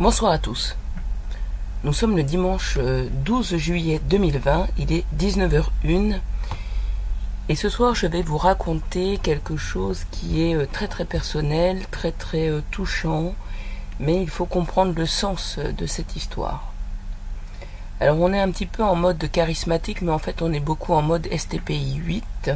Bonsoir 0.00 0.32
à 0.32 0.38
tous. 0.38 0.74
Nous 1.84 1.92
sommes 1.92 2.16
le 2.16 2.24
dimanche 2.24 2.78
12 2.78 3.56
juillet 3.58 4.00
2020, 4.10 4.66
il 4.76 4.92
est 4.92 5.04
19h01 5.16 6.18
et 7.48 7.54
ce 7.54 7.68
soir 7.68 7.94
je 7.94 8.08
vais 8.08 8.22
vous 8.22 8.36
raconter 8.36 9.18
quelque 9.22 9.56
chose 9.56 10.04
qui 10.10 10.42
est 10.42 10.72
très 10.72 10.88
très 10.88 11.04
personnel, 11.04 11.86
très 11.92 12.10
très 12.10 12.50
touchant, 12.72 13.36
mais 14.00 14.20
il 14.20 14.28
faut 14.28 14.46
comprendre 14.46 14.94
le 14.96 15.06
sens 15.06 15.60
de 15.60 15.86
cette 15.86 16.16
histoire. 16.16 16.72
Alors 18.00 18.18
on 18.18 18.32
est 18.32 18.40
un 18.40 18.50
petit 18.50 18.66
peu 18.66 18.82
en 18.82 18.96
mode 18.96 19.30
charismatique, 19.30 20.02
mais 20.02 20.10
en 20.10 20.18
fait 20.18 20.42
on 20.42 20.52
est 20.52 20.58
beaucoup 20.58 20.92
en 20.94 21.02
mode 21.02 21.28
STPI 21.32 22.00
8 22.04 22.50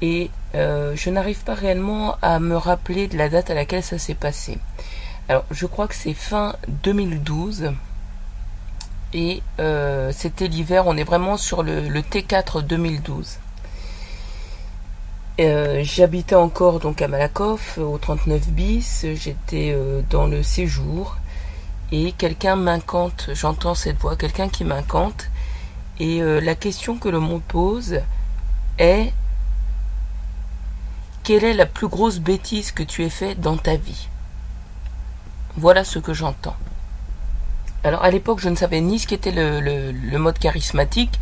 et 0.00 0.30
euh, 0.54 0.94
je 0.94 1.10
n'arrive 1.10 1.42
pas 1.42 1.54
réellement 1.54 2.18
à 2.22 2.38
me 2.38 2.56
rappeler 2.56 3.08
de 3.08 3.18
la 3.18 3.28
date 3.28 3.50
à 3.50 3.54
laquelle 3.54 3.82
ça 3.82 3.98
s'est 3.98 4.14
passé. 4.14 4.58
Alors 5.30 5.44
je 5.52 5.64
crois 5.66 5.86
que 5.86 5.94
c'est 5.94 6.12
fin 6.12 6.56
2012 6.82 7.70
et 9.12 9.44
euh, 9.60 10.10
c'était 10.12 10.48
l'hiver, 10.48 10.88
on 10.88 10.96
est 10.96 11.04
vraiment 11.04 11.36
sur 11.36 11.62
le, 11.62 11.88
T4 12.00 12.62
2012. 12.66 13.38
Euh, 15.38 15.82
j'habitais 15.84 16.34
encore 16.34 16.80
donc 16.80 17.00
à 17.00 17.06
Malakoff 17.06 17.78
au 17.78 17.96
39 17.96 18.48
bis, 18.48 19.06
j'étais 19.14 19.72
euh, 19.72 20.02
dans 20.10 20.26
le 20.26 20.42
séjour. 20.42 21.16
Et 21.92 22.10
quelqu'un 22.10 22.56
m'incante, 22.56 23.30
j'entends 23.32 23.76
cette 23.76 23.98
voix, 23.98 24.16
quelqu'un 24.16 24.48
qui 24.48 24.64
m'incante. 24.64 25.30
Et 26.00 26.20
la 26.22 26.56
question 26.56 26.98
que 26.98 27.08
le 27.08 27.20
monde 27.20 27.42
pose 27.46 28.00
est 28.78 29.12
quelle 31.22 31.44
est 31.44 31.54
la 31.54 31.66
plus 31.66 31.86
grosse 31.86 32.18
bêtise 32.18 32.72
que 32.72 32.82
tu 32.82 33.04
aies 33.04 33.10
fait 33.10 33.36
dans 33.36 33.56
ta 33.56 33.76
vie? 33.76 34.08
Voilà 35.56 35.84
ce 35.84 35.98
que 35.98 36.14
j'entends. 36.14 36.56
Alors 37.82 38.04
à 38.04 38.10
l'époque, 38.10 38.40
je 38.40 38.48
ne 38.48 38.56
savais 38.56 38.80
ni 38.80 38.98
ce 38.98 39.06
qu'était 39.06 39.32
le, 39.32 40.18
mode 40.18 40.38
charismatique, 40.38 41.18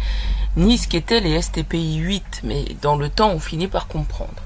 ni 0.56 0.76
ce 0.76 0.88
qu'étaient 0.88 1.20
les 1.20 1.40
STPI 1.40 1.96
8, 1.98 2.40
mais 2.44 2.64
dans 2.82 2.96
le 2.96 3.08
temps, 3.08 3.30
on 3.30 3.38
finit 3.38 3.68
par 3.68 3.86
comprendre. 3.86 4.42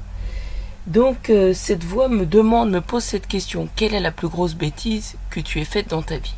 Donc 0.87 1.31
euh, 1.31 1.55
cette 1.55 1.85
voix 1.85 2.09
me 2.09 2.27
demande, 2.27 2.71
me 2.71 2.81
pose 2.81 3.05
cette 3.05 3.27
question, 3.27 3.69
quelle 3.77 3.95
est 3.95 4.01
la 4.01 4.11
plus 4.11 4.29
grosse 4.29 4.55
bêtise 4.55 5.15
que 5.31 5.41
tu 5.41 5.61
aies 5.61 5.65
faite 5.65 5.89
dans 5.89 6.03
ta 6.03 6.19
vie? 6.19 6.35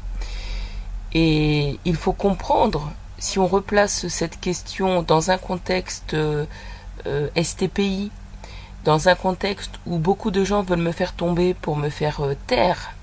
Et 1.12 1.78
il 1.84 1.96
faut 1.96 2.12
comprendre, 2.12 2.92
si 3.18 3.38
on 3.38 3.46
replace 3.46 4.06
cette 4.08 4.38
question 4.40 5.02
dans 5.02 5.30
un 5.30 5.38
contexte 5.38 6.14
euh, 6.14 6.44
euh, 7.06 7.28
STPI, 7.42 8.12
dans 8.84 9.08
un 9.08 9.14
contexte 9.14 9.72
où 9.86 9.98
beaucoup 9.98 10.30
de 10.30 10.44
gens 10.44 10.62
veulent 10.62 10.78
me 10.78 10.92
faire 10.92 11.14
tomber 11.14 11.54
pour 11.54 11.76
me 11.76 11.88
faire 11.88 12.20
taire, 12.46 12.93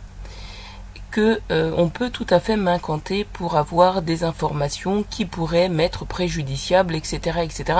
que 1.12 1.42
euh, 1.52 1.74
on 1.78 1.90
peut 1.90 2.10
tout 2.10 2.26
à 2.30 2.40
fait 2.40 2.56
m'incanter 2.56 3.26
pour 3.26 3.58
avoir 3.58 4.02
des 4.02 4.24
informations 4.24 5.04
qui 5.10 5.26
pourraient 5.26 5.70
m'être 5.70 6.06
préjudiciables, 6.06 6.96
etc., 6.96 7.40
etc. 7.44 7.80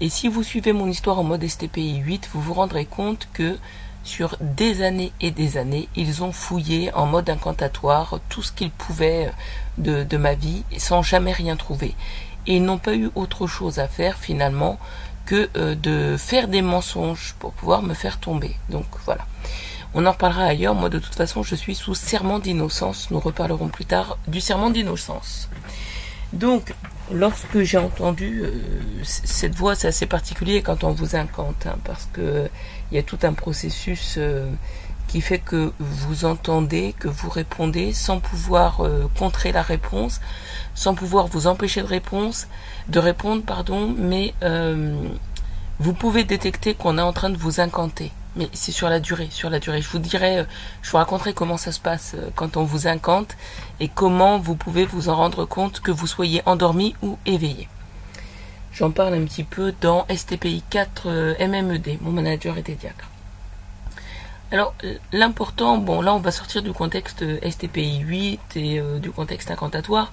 Et 0.00 0.08
si 0.08 0.28
vous 0.28 0.42
suivez 0.42 0.72
mon 0.72 0.88
histoire 0.88 1.18
en 1.18 1.24
mode 1.24 1.46
STPI 1.46 1.96
8, 1.96 2.30
vous 2.32 2.40
vous 2.40 2.54
rendrez 2.54 2.86
compte 2.86 3.28
que 3.32 3.58
sur 4.04 4.36
des 4.40 4.82
années 4.82 5.12
et 5.20 5.30
des 5.30 5.58
années, 5.58 5.88
ils 5.96 6.22
ont 6.22 6.32
fouillé 6.32 6.92
en 6.94 7.06
mode 7.06 7.28
incantatoire 7.28 8.20
tout 8.28 8.42
ce 8.42 8.52
qu'ils 8.52 8.70
pouvaient 8.70 9.30
de, 9.76 10.04
de 10.04 10.16
ma 10.16 10.34
vie 10.34 10.64
sans 10.78 11.02
jamais 11.02 11.32
rien 11.32 11.56
trouver. 11.56 11.94
Et 12.46 12.56
ils 12.56 12.64
n'ont 12.64 12.78
pas 12.78 12.94
eu 12.94 13.10
autre 13.14 13.46
chose 13.46 13.78
à 13.78 13.88
faire 13.88 14.16
finalement 14.16 14.78
que 15.26 15.50
euh, 15.56 15.74
de 15.74 16.16
faire 16.16 16.48
des 16.48 16.62
mensonges 16.62 17.34
pour 17.38 17.52
pouvoir 17.52 17.82
me 17.82 17.94
faire 17.94 18.18
tomber. 18.18 18.56
Donc 18.70 18.86
voilà. 19.04 19.26
On 19.94 20.06
en 20.06 20.12
reparlera 20.12 20.44
ailleurs. 20.44 20.74
Moi, 20.74 20.88
de 20.88 20.98
toute 20.98 21.14
façon, 21.14 21.42
je 21.42 21.54
suis 21.54 21.74
sous 21.74 21.94
serment 21.94 22.38
d'innocence. 22.38 23.10
Nous 23.10 23.20
reparlerons 23.20 23.68
plus 23.68 23.86
tard 23.86 24.18
du 24.28 24.40
serment 24.40 24.70
d'innocence. 24.70 25.48
Donc, 26.32 26.74
lorsque 27.12 27.62
j'ai 27.62 27.78
entendu 27.78 28.42
euh, 28.44 28.52
cette 29.02 29.54
voix, 29.54 29.74
c'est 29.74 29.88
assez 29.88 30.06
particulier 30.06 30.62
quand 30.62 30.84
on 30.84 30.92
vous 30.92 31.16
incante, 31.16 31.66
hein, 31.66 31.76
parce 31.84 32.08
que 32.12 32.48
il 32.90 32.94
y 32.94 32.98
a 32.98 33.02
tout 33.02 33.18
un 33.24 33.32
processus 33.32 34.14
euh, 34.16 34.48
qui 35.08 35.20
fait 35.20 35.40
que 35.40 35.72
vous 35.80 36.24
entendez, 36.24 36.94
que 36.96 37.08
vous 37.08 37.30
répondez 37.30 37.92
sans 37.92 38.20
pouvoir 38.20 38.84
euh, 38.84 39.08
contrer 39.18 39.50
la 39.50 39.62
réponse, 39.62 40.20
sans 40.74 40.94
pouvoir 40.94 41.26
vous 41.26 41.48
empêcher 41.48 41.82
de 41.82 41.88
réponse, 41.88 42.46
de 42.88 43.00
répondre, 43.00 43.42
pardon, 43.42 43.92
mais 43.98 44.34
vous 45.80 45.94
pouvez 45.94 46.24
détecter 46.24 46.74
qu'on 46.74 46.98
est 46.98 47.02
en 47.02 47.12
train 47.12 47.30
de 47.30 47.38
vous 47.38 47.58
incanter 47.58 48.12
mais 48.40 48.48
c'est 48.54 48.72
sur 48.72 48.88
la 48.88 49.00
durée, 49.00 49.28
sur 49.30 49.50
la 49.50 49.58
durée. 49.58 49.82
Je 49.82 49.88
vous 49.90 49.98
dirai, 49.98 50.38
euh, 50.38 50.44
je 50.80 50.90
vous 50.90 50.96
raconterai 50.96 51.34
comment 51.34 51.58
ça 51.58 51.72
se 51.72 51.78
passe 51.78 52.14
euh, 52.14 52.30
quand 52.34 52.56
on 52.56 52.64
vous 52.64 52.86
incante 52.86 53.36
et 53.80 53.88
comment 53.88 54.38
vous 54.38 54.56
pouvez 54.56 54.86
vous 54.86 55.10
en 55.10 55.16
rendre 55.16 55.44
compte 55.44 55.80
que 55.80 55.90
vous 55.90 56.06
soyez 56.06 56.40
endormi 56.46 56.96
ou 57.02 57.18
éveillé. 57.26 57.68
J'en 58.72 58.90
parle 58.92 59.12
un 59.12 59.24
petit 59.26 59.44
peu 59.44 59.74
dans 59.82 60.06
STPI 60.08 60.64
4 60.70 61.02
euh, 61.06 61.34
MMED, 61.38 61.98
mon 62.00 62.12
manager 62.12 62.56
était 62.56 62.76
diacre. 62.76 63.10
Alors 64.52 64.74
l'important, 65.12 65.76
bon 65.76 66.00
là 66.00 66.12
on 66.12 66.18
va 66.18 66.32
sortir 66.32 66.62
du 66.62 66.72
contexte 66.72 67.22
STPI 67.48 67.98
8 67.98 68.56
et 68.56 68.82
du 69.00 69.12
contexte 69.12 69.48
incantatoire, 69.52 70.10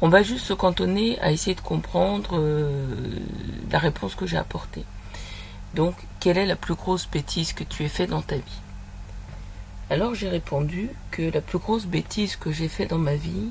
on 0.00 0.08
va 0.08 0.22
juste 0.22 0.46
se 0.46 0.52
cantonner 0.52 1.18
à 1.20 1.32
essayer 1.32 1.56
de 1.56 1.60
comprendre 1.60 2.40
la 3.68 3.78
réponse 3.80 4.14
que 4.14 4.26
j'ai 4.26 4.36
apportée. 4.36 4.84
Donc, 5.74 5.96
quelle 6.20 6.36
est 6.38 6.46
la 6.46 6.56
plus 6.56 6.74
grosse 6.74 7.08
bêtise 7.08 7.52
que 7.54 7.64
tu 7.64 7.84
aies 7.84 7.88
fait 7.88 8.06
dans 8.06 8.22
ta 8.22 8.36
vie 8.36 8.60
Alors 9.88 10.14
j'ai 10.14 10.28
répondu 10.28 10.90
que 11.10 11.22
la 11.22 11.40
plus 11.40 11.58
grosse 11.58 11.86
bêtise 11.86 12.36
que 12.36 12.52
j'ai 12.52 12.68
fait 12.68 12.86
dans 12.86 12.98
ma 12.98 13.14
vie, 13.14 13.48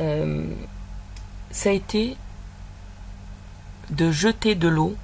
euh, 0.00 0.44
ça 1.52 1.70
a 1.70 1.72
été 1.72 2.16
de 3.90 4.10
jeter 4.10 4.56
de 4.56 4.68
l'eau 4.68 4.96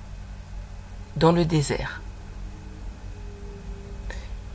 dans 1.17 1.33
le 1.33 1.45
désert. 1.45 2.03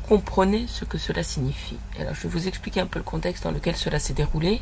Comprenez 0.08 0.68
ce 0.68 0.86
que 0.86 0.98
cela 0.98 1.24
signifie. 1.24 1.78
Alors 2.00 2.14
je 2.14 2.24
vais 2.24 2.30
vous 2.30 2.48
expliquer 2.48 2.82
un 2.82 2.86
peu 2.86 3.00
le 3.00 3.04
contexte 3.04 3.44
dans 3.44 3.52
lequel 3.52 3.76
cela 3.76 4.00
s'est 4.00 4.14
déroulé. 4.14 4.62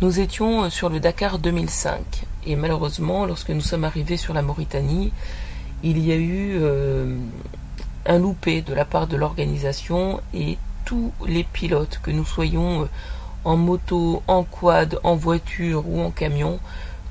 Nous 0.00 0.20
étions 0.20 0.70
sur 0.70 0.88
le 0.88 1.00
Dakar 1.00 1.38
2005 1.38 2.00
et 2.46 2.56
malheureusement 2.56 3.26
lorsque 3.26 3.50
nous 3.50 3.60
sommes 3.60 3.84
arrivés 3.84 4.16
sur 4.16 4.32
la 4.32 4.42
Mauritanie, 4.42 5.12
il 5.82 5.98
y 6.04 6.12
a 6.12 6.16
eu 6.16 6.58
euh, 6.60 7.16
un 8.06 8.18
loupé 8.18 8.62
de 8.62 8.74
la 8.74 8.84
part 8.84 9.06
de 9.06 9.16
l'organisation 9.16 10.20
et 10.34 10.58
tous 10.84 11.12
les 11.26 11.44
pilotes, 11.44 12.00
que 12.02 12.10
nous 12.10 12.24
soyons 12.24 12.82
euh, 12.82 12.86
en 13.44 13.56
moto, 13.56 14.22
en 14.26 14.44
quad, 14.44 14.98
en 15.04 15.16
voiture 15.16 15.88
ou 15.88 16.00
en 16.02 16.10
camion, 16.10 16.58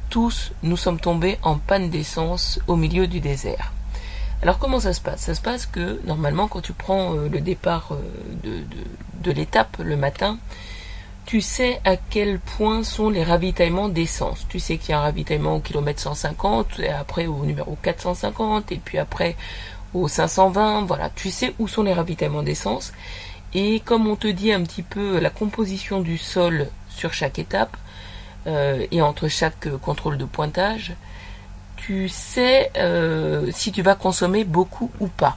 tous 0.10 0.52
nous 0.64 0.78
sommes 0.78 1.00
tombés 1.00 1.38
en 1.44 1.58
panne 1.58 1.90
d'essence 1.90 2.60
au 2.68 2.76
milieu 2.76 3.08
du 3.08 3.20
désert. 3.20 3.74
Alors 4.42 4.60
comment 4.60 4.80
ça 4.80 4.94
se 4.94 5.02
passe? 5.02 5.22
Ça 5.22 5.36
se 5.36 5.42
passe 5.42 5.66
que 5.66 6.00
normalement 6.06 6.48
quand 6.48 6.62
tu 6.62 6.74
prends 6.74 7.16
euh, 7.16 7.30
le 7.30 7.40
départ 7.40 7.92
de, 8.44 8.64
de 9.24 9.32
l'étape 9.32 9.78
le 9.80 9.98
matin, 9.98 10.38
tu 11.28 11.42
sais 11.42 11.82
à 11.84 11.98
quel 11.98 12.40
point 12.40 12.84
sont 12.84 13.10
les 13.10 13.24
ravitaillements 13.24 13.90
d'essence. 13.90 14.48
Tu 14.48 14.60
sais 14.60 14.78
qu'il 14.78 14.92
y 14.92 14.94
a 14.94 15.00
un 15.00 15.02
ravitaillement 15.02 15.58
au 15.58 15.60
kilomètre 15.60 16.00
150, 16.00 16.80
et 16.80 16.88
après 16.88 17.28
au 17.28 17.46
numéro 17.46 17.78
450, 17.84 18.72
et 18.72 18.78
puis 18.78 18.98
après 18.98 19.36
au 19.94 20.08
520. 20.08 20.86
Voilà, 20.86 21.10
tu 21.10 21.30
sais 21.30 21.54
où 21.60 21.68
sont 21.68 21.84
les 21.84 21.92
ravitaillements 21.94 22.44
d'essence. 22.44 22.94
Et 23.54 23.82
comme 23.82 24.08
on 24.08 24.16
te 24.16 24.28
dit 24.28 24.54
un 24.54 24.64
petit 24.64 24.84
peu 24.84 25.20
la 25.20 25.30
composition 25.30 26.00
du 26.00 26.18
sol 26.18 26.70
sur 26.90 27.14
chaque 27.14 27.40
étape, 27.40 27.76
euh, 28.48 28.88
et 28.92 29.02
entre 29.02 29.28
chaque 29.28 29.68
contrôle 29.80 30.18
de 30.18 30.24
pointage, 30.24 30.94
tu 31.76 32.08
sais 32.08 32.72
euh, 32.78 33.52
si 33.52 33.74
tu 33.74 33.82
vas 33.82 33.96
consommer 33.96 34.46
beaucoup 34.46 34.92
ou 35.02 35.08
pas. 35.08 35.36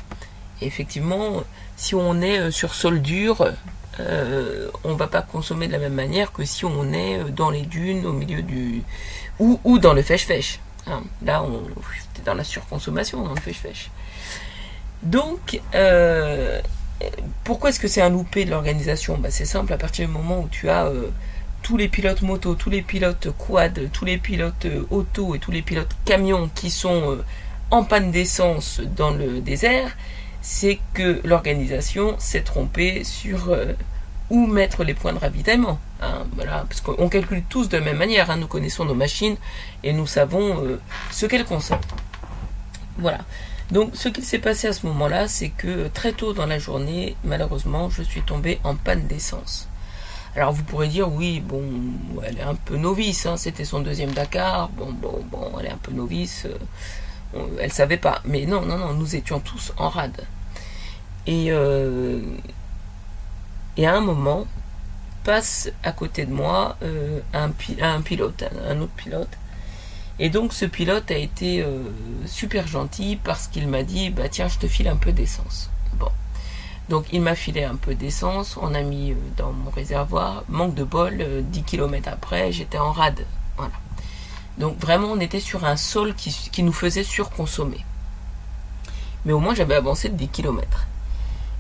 Effectivement, 0.61 1.43
si 1.77 1.95
on 1.95 2.21
est 2.21 2.39
euh, 2.39 2.51
sur 2.51 2.75
sol 2.75 3.01
dur, 3.01 3.53
euh, 3.99 4.71
on 4.85 4.95
va 4.95 5.07
pas 5.07 5.23
consommer 5.23 5.67
de 5.67 5.73
la 5.73 5.79
même 5.79 5.95
manière 5.95 6.33
que 6.33 6.45
si 6.45 6.65
on 6.65 6.93
est 6.93 7.19
euh, 7.19 7.25
dans 7.31 7.51
les 7.51 7.63
dunes, 7.63 8.07
au 8.07 8.13
milieu 8.13 8.43
du. 8.43 8.83
ou, 9.39 9.79
dans 9.79 9.95
le 9.95 10.03
fèche-fèche. 10.03 10.61
Hein. 10.87 11.03
Là, 11.25 11.43
on 11.43 11.61
est 11.61 12.25
dans 12.25 12.35
la 12.35 12.45
surconsommation, 12.45 13.23
dans 13.23 13.35
le 13.35 13.41
fèche-fèche. 13.41 13.91
Donc, 15.03 15.61
pourquoi 17.45 17.71
est-ce 17.71 17.81
que 17.81 17.89
c'est 17.89 18.03
un 18.03 18.11
loupé 18.11 18.45
de 18.45 18.51
l'organisation? 18.51 19.17
Bah, 19.17 19.31
C'est 19.31 19.47
simple, 19.47 19.73
à 19.73 19.79
partir 19.79 20.07
du 20.07 20.13
moment 20.13 20.41
où 20.41 20.49
tu 20.51 20.69
as 20.69 20.91
tous 21.63 21.79
les 21.79 21.89
pilotes 21.89 22.21
moto, 22.21 22.55
tous 22.55 22.69
les 22.69 22.83
pilotes 22.83 23.29
quad, 23.39 23.91
tous 23.93 24.05
les 24.05 24.19
pilotes 24.19 24.67
auto 24.91 25.35
et 25.35 25.39
tous 25.39 25.51
les 25.51 25.63
pilotes 25.63 25.97
camions 26.05 26.51
qui 26.55 26.71
sont 26.71 27.19
en 27.71 27.85
panne 27.85 28.11
d'essence 28.11 28.83
dans 28.95 29.11
le 29.11 29.41
désert, 29.41 29.97
c'est 30.43 30.79
que 30.95 31.21
l'organisation 31.25 32.17
s'est 32.19 32.43
trompée 32.43 33.05
sur 33.05 33.51
euh, 33.51 33.73
où 34.31 34.47
mettre 34.47 34.85
les 34.85 34.95
points 34.95 35.13
de 35.13 35.19
ravitaillement. 35.19 35.79
Hein, 36.03 36.25
parce 36.69 36.81
qu'on 36.81 37.09
calcule 37.09 37.43
tous 37.49 37.69
de 37.69 37.77
la 37.77 37.85
même 37.85 37.99
manière. 37.99 38.31
Hein. 38.31 38.39
nous 38.39 38.47
connaissons 38.47 38.85
nos 38.85 38.95
machines 38.95 39.37
et 39.83 39.93
nous 39.93 40.07
savons 40.07 40.65
euh, 40.65 40.81
ce 41.11 41.27
qu'elles 41.27 41.45
consomment. 41.45 41.81
Voilà. 42.99 43.19
Donc, 43.71 43.91
ce 43.95 44.09
qui 44.09 44.23
s'est 44.23 44.39
passé 44.39 44.69
à 44.69 44.73
ce 44.73 44.87
moment-là, 44.87 45.29
c'est 45.29 45.51
que 45.51 45.89
très 45.89 46.13
tôt 46.13 46.33
dans 46.33 46.47
la 46.47 46.59
journée, 46.59 47.17
malheureusement, 47.23 47.89
je 47.89 48.03
suis 48.03 48.23
tombé 48.23 48.59
en 48.65 48.75
panne 48.75 49.07
d'essence. 49.07 49.69
Alors 50.37 50.53
vous 50.53 50.63
pourrez 50.63 50.87
dire 50.87 51.13
oui, 51.13 51.41
bon, 51.41 51.63
elle 52.25 52.39
est 52.39 52.43
un 52.43 52.55
peu 52.55 52.77
novice, 52.77 53.27
hein, 53.27 53.37
c'était 53.37 53.65
son 53.65 53.81
deuxième 53.81 54.13
Dakar, 54.13 54.69
bon, 54.69 54.93
bon, 54.93 55.25
bon, 55.29 55.53
elle 55.59 55.67
est 55.67 55.73
un 55.73 55.77
peu 55.77 55.91
novice, 55.91 56.45
euh, 56.47 56.57
elle 57.61 57.73
savait 57.73 57.97
pas. 57.97 58.21
Mais 58.25 58.47
non, 58.47 58.63
non, 58.63 58.79
non, 58.79 58.93
nous 58.95 59.17
étions 59.17 59.41
tous 59.41 59.73
en 59.77 59.89
rade. 59.89 60.27
Et, 61.27 61.47
euh, 61.51 62.21
à 63.79 63.93
un 63.93 64.01
moment, 64.01 64.47
passe 65.25 65.71
à 65.83 65.93
côté 65.93 66.27
de 66.27 66.33
moi 66.33 66.77
euh, 66.83 67.21
un, 67.33 67.51
pilote, 68.01 68.45
un, 68.69 68.81
autre 68.81 68.93
pilote. 68.93 69.39
Et 70.19 70.29
donc 70.29 70.53
ce 70.53 70.67
pilote 70.67 71.11
a 71.11 71.17
été 71.17 71.65
super 72.27 72.67
gentil 72.67 73.19
parce 73.25 73.47
qu'il 73.47 73.69
m'a 73.69 73.83
dit, 73.83 74.11
bah 74.11 74.29
tiens, 74.29 74.49
je 74.49 74.59
te 74.59 74.67
file 74.67 74.89
un 74.89 74.97
peu 74.97 75.13
d'essence. 75.13 75.71
Donc 76.91 77.07
il 77.13 77.23
m'a 77.23 77.37
filé 77.37 77.63
un 77.63 77.77
peu 77.77 77.95
d'essence, 77.95 78.59
on 78.61 78.75
a 78.75 78.83
mis 78.83 79.13
euh, 79.13 79.15
dans 79.37 79.53
mon 79.53 79.71
réservoir. 79.71 80.43
Manque 80.49 80.75
de 80.75 80.83
bol, 80.83 81.19
10 81.19 81.61
euh, 81.61 81.63
km 81.65 82.09
après, 82.13 82.51
j'étais 82.51 82.79
en 82.79 82.91
rade. 82.91 83.25
Voilà. 83.57 83.73
Donc 84.59 84.79
vraiment, 84.79 85.09
on 85.09 85.21
était 85.21 85.41
sur 85.41 85.65
un 85.65 85.77
sol 85.77 86.15
qui, 86.15 86.63
nous 86.63 86.73
faisait 86.73 87.05
surconsommer. 87.05 87.85
Mais 89.25 89.33
au 89.33 89.41
moins, 89.41 89.55
j'avais 89.55 89.75
avancé 89.75 90.09
de 90.09 90.17
10 90.17 90.29
km. 90.29 90.87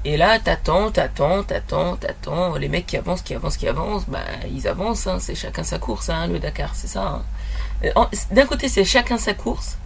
Et 0.04 0.16
là, 0.16 0.38
t'attends, 0.38 0.90
t'attends, 0.90 1.42
t'attends, 1.42 1.96
t'attends. 1.96 2.56
Les 2.56 2.68
mecs 2.68 2.86
qui 2.86 2.96
avancent, 2.96 3.22
qui 3.22 3.34
avancent, 3.34 3.56
qui 3.56 3.68
avancent, 3.68 4.06
bah, 4.08 4.20
ils 4.50 4.66
avancent. 4.66 5.06
Hein. 5.06 5.18
c'est 5.20 5.34
chacun 5.34 5.62
sa 5.62 5.78
course, 5.78 6.08
hein, 6.08 6.26
le 6.26 6.38
Dakar, 6.38 6.74
c'est 6.74 6.86
ça. 6.86 7.06
Hein. 7.06 7.22
Euh, 7.84 8.04
d'un 8.30 8.46
côté, 8.46 8.68
c'est 8.68 8.84
chacun 8.84 9.18
sa 9.18 9.34
course 9.34 9.76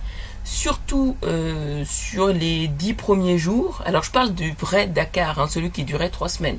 surtout 0.44 1.16
euh, 1.24 1.84
sur 1.86 2.28
les 2.28 2.68
dix 2.68 2.94
premiers 2.94 3.38
jours. 3.38 3.82
Alors 3.86 4.02
je 4.02 4.10
parle 4.10 4.34
du 4.34 4.52
vrai 4.52 4.86
Dakar, 4.86 5.38
hein, 5.38 5.48
celui 5.48 5.70
qui 5.70 5.84
durait 5.84 6.10
trois 6.10 6.28
semaines, 6.28 6.58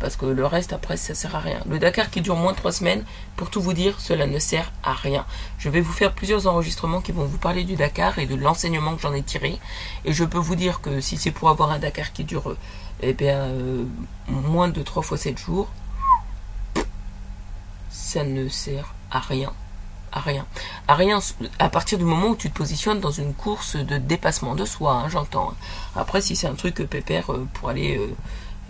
parce 0.00 0.16
que 0.16 0.26
le 0.26 0.46
reste 0.46 0.72
après 0.72 0.96
ça 0.96 1.14
sert 1.14 1.34
à 1.34 1.40
rien. 1.40 1.60
Le 1.68 1.78
Dakar 1.78 2.10
qui 2.10 2.20
dure 2.20 2.36
moins 2.36 2.52
de 2.52 2.56
trois 2.56 2.72
semaines, 2.72 3.04
pour 3.36 3.50
tout 3.50 3.60
vous 3.60 3.72
dire, 3.72 4.00
cela 4.00 4.26
ne 4.26 4.38
sert 4.38 4.72
à 4.82 4.92
rien. 4.92 5.24
Je 5.58 5.68
vais 5.68 5.80
vous 5.80 5.92
faire 5.92 6.12
plusieurs 6.12 6.46
enregistrements 6.46 7.00
qui 7.00 7.12
vont 7.12 7.24
vous 7.24 7.38
parler 7.38 7.64
du 7.64 7.76
Dakar 7.76 8.18
et 8.18 8.26
de 8.26 8.34
l'enseignement 8.34 8.94
que 8.96 9.02
j'en 9.02 9.14
ai 9.14 9.22
tiré. 9.22 9.58
Et 10.04 10.12
je 10.12 10.24
peux 10.24 10.38
vous 10.38 10.56
dire 10.56 10.80
que 10.80 11.00
si 11.00 11.16
c'est 11.16 11.30
pour 11.30 11.48
avoir 11.48 11.70
un 11.70 11.78
Dakar 11.78 12.12
qui 12.12 12.24
dure 12.24 12.56
eh 13.02 13.12
bien, 13.12 13.38
euh, 13.38 13.84
moins 14.28 14.68
de 14.68 14.82
trois 14.82 15.02
fois 15.02 15.18
sept 15.18 15.38
jours, 15.38 15.68
ça 17.90 18.24
ne 18.24 18.48
sert 18.48 18.94
à 19.10 19.20
rien 19.20 19.52
à 20.16 20.20
rien. 20.20 20.46
À 20.88 20.94
rien 20.94 21.18
à 21.58 21.68
partir 21.68 21.98
du 21.98 22.04
moment 22.04 22.28
où 22.28 22.36
tu 22.36 22.50
te 22.50 22.56
positionnes 22.56 23.00
dans 23.00 23.10
une 23.10 23.34
course 23.34 23.76
de 23.76 23.98
dépassement 23.98 24.54
de 24.54 24.64
soi, 24.64 24.92
hein, 24.94 25.08
j'entends. 25.08 25.54
Après, 25.94 26.20
si 26.22 26.34
c'est 26.36 26.46
un 26.46 26.54
truc 26.54 26.76
pépère 26.88 27.30
euh, 27.30 27.46
pour 27.54 27.68
aller 27.68 27.98
euh, 27.98 28.08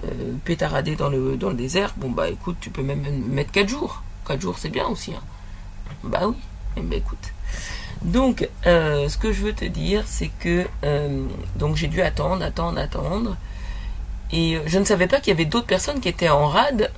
euh, 0.04 0.32
pétarader 0.44 0.96
dans 0.96 1.08
le, 1.08 1.36
dans 1.36 1.50
le 1.50 1.54
désert, 1.56 1.94
bon 1.96 2.10
bah 2.10 2.28
écoute, 2.28 2.56
tu 2.60 2.70
peux 2.70 2.82
même 2.82 3.02
mettre 3.28 3.52
4 3.52 3.68
jours. 3.68 4.02
4 4.26 4.40
jours 4.40 4.58
c'est 4.58 4.68
bien 4.68 4.86
aussi. 4.86 5.12
Hein. 5.14 5.22
Bah 6.04 6.22
oui, 6.26 6.36
ben, 6.76 6.98
écoute. 6.98 7.32
Donc, 8.02 8.46
ce 8.64 9.16
que 9.16 9.32
je 9.32 9.42
veux 9.42 9.54
te 9.54 9.64
dire, 9.64 10.04
c'est 10.06 10.30
que 10.40 10.66
donc 11.56 11.76
j'ai 11.76 11.88
dû 11.88 12.02
attendre, 12.02 12.44
attendre, 12.44 12.78
attendre. 12.78 13.36
Et 14.32 14.58
je 14.66 14.78
ne 14.78 14.84
savais 14.84 15.06
pas 15.06 15.18
qu'il 15.20 15.32
y 15.32 15.36
avait 15.36 15.46
d'autres 15.46 15.66
personnes 15.66 16.00
qui 16.00 16.08
étaient 16.08 16.28
en 16.28 16.48
rade 16.48 16.90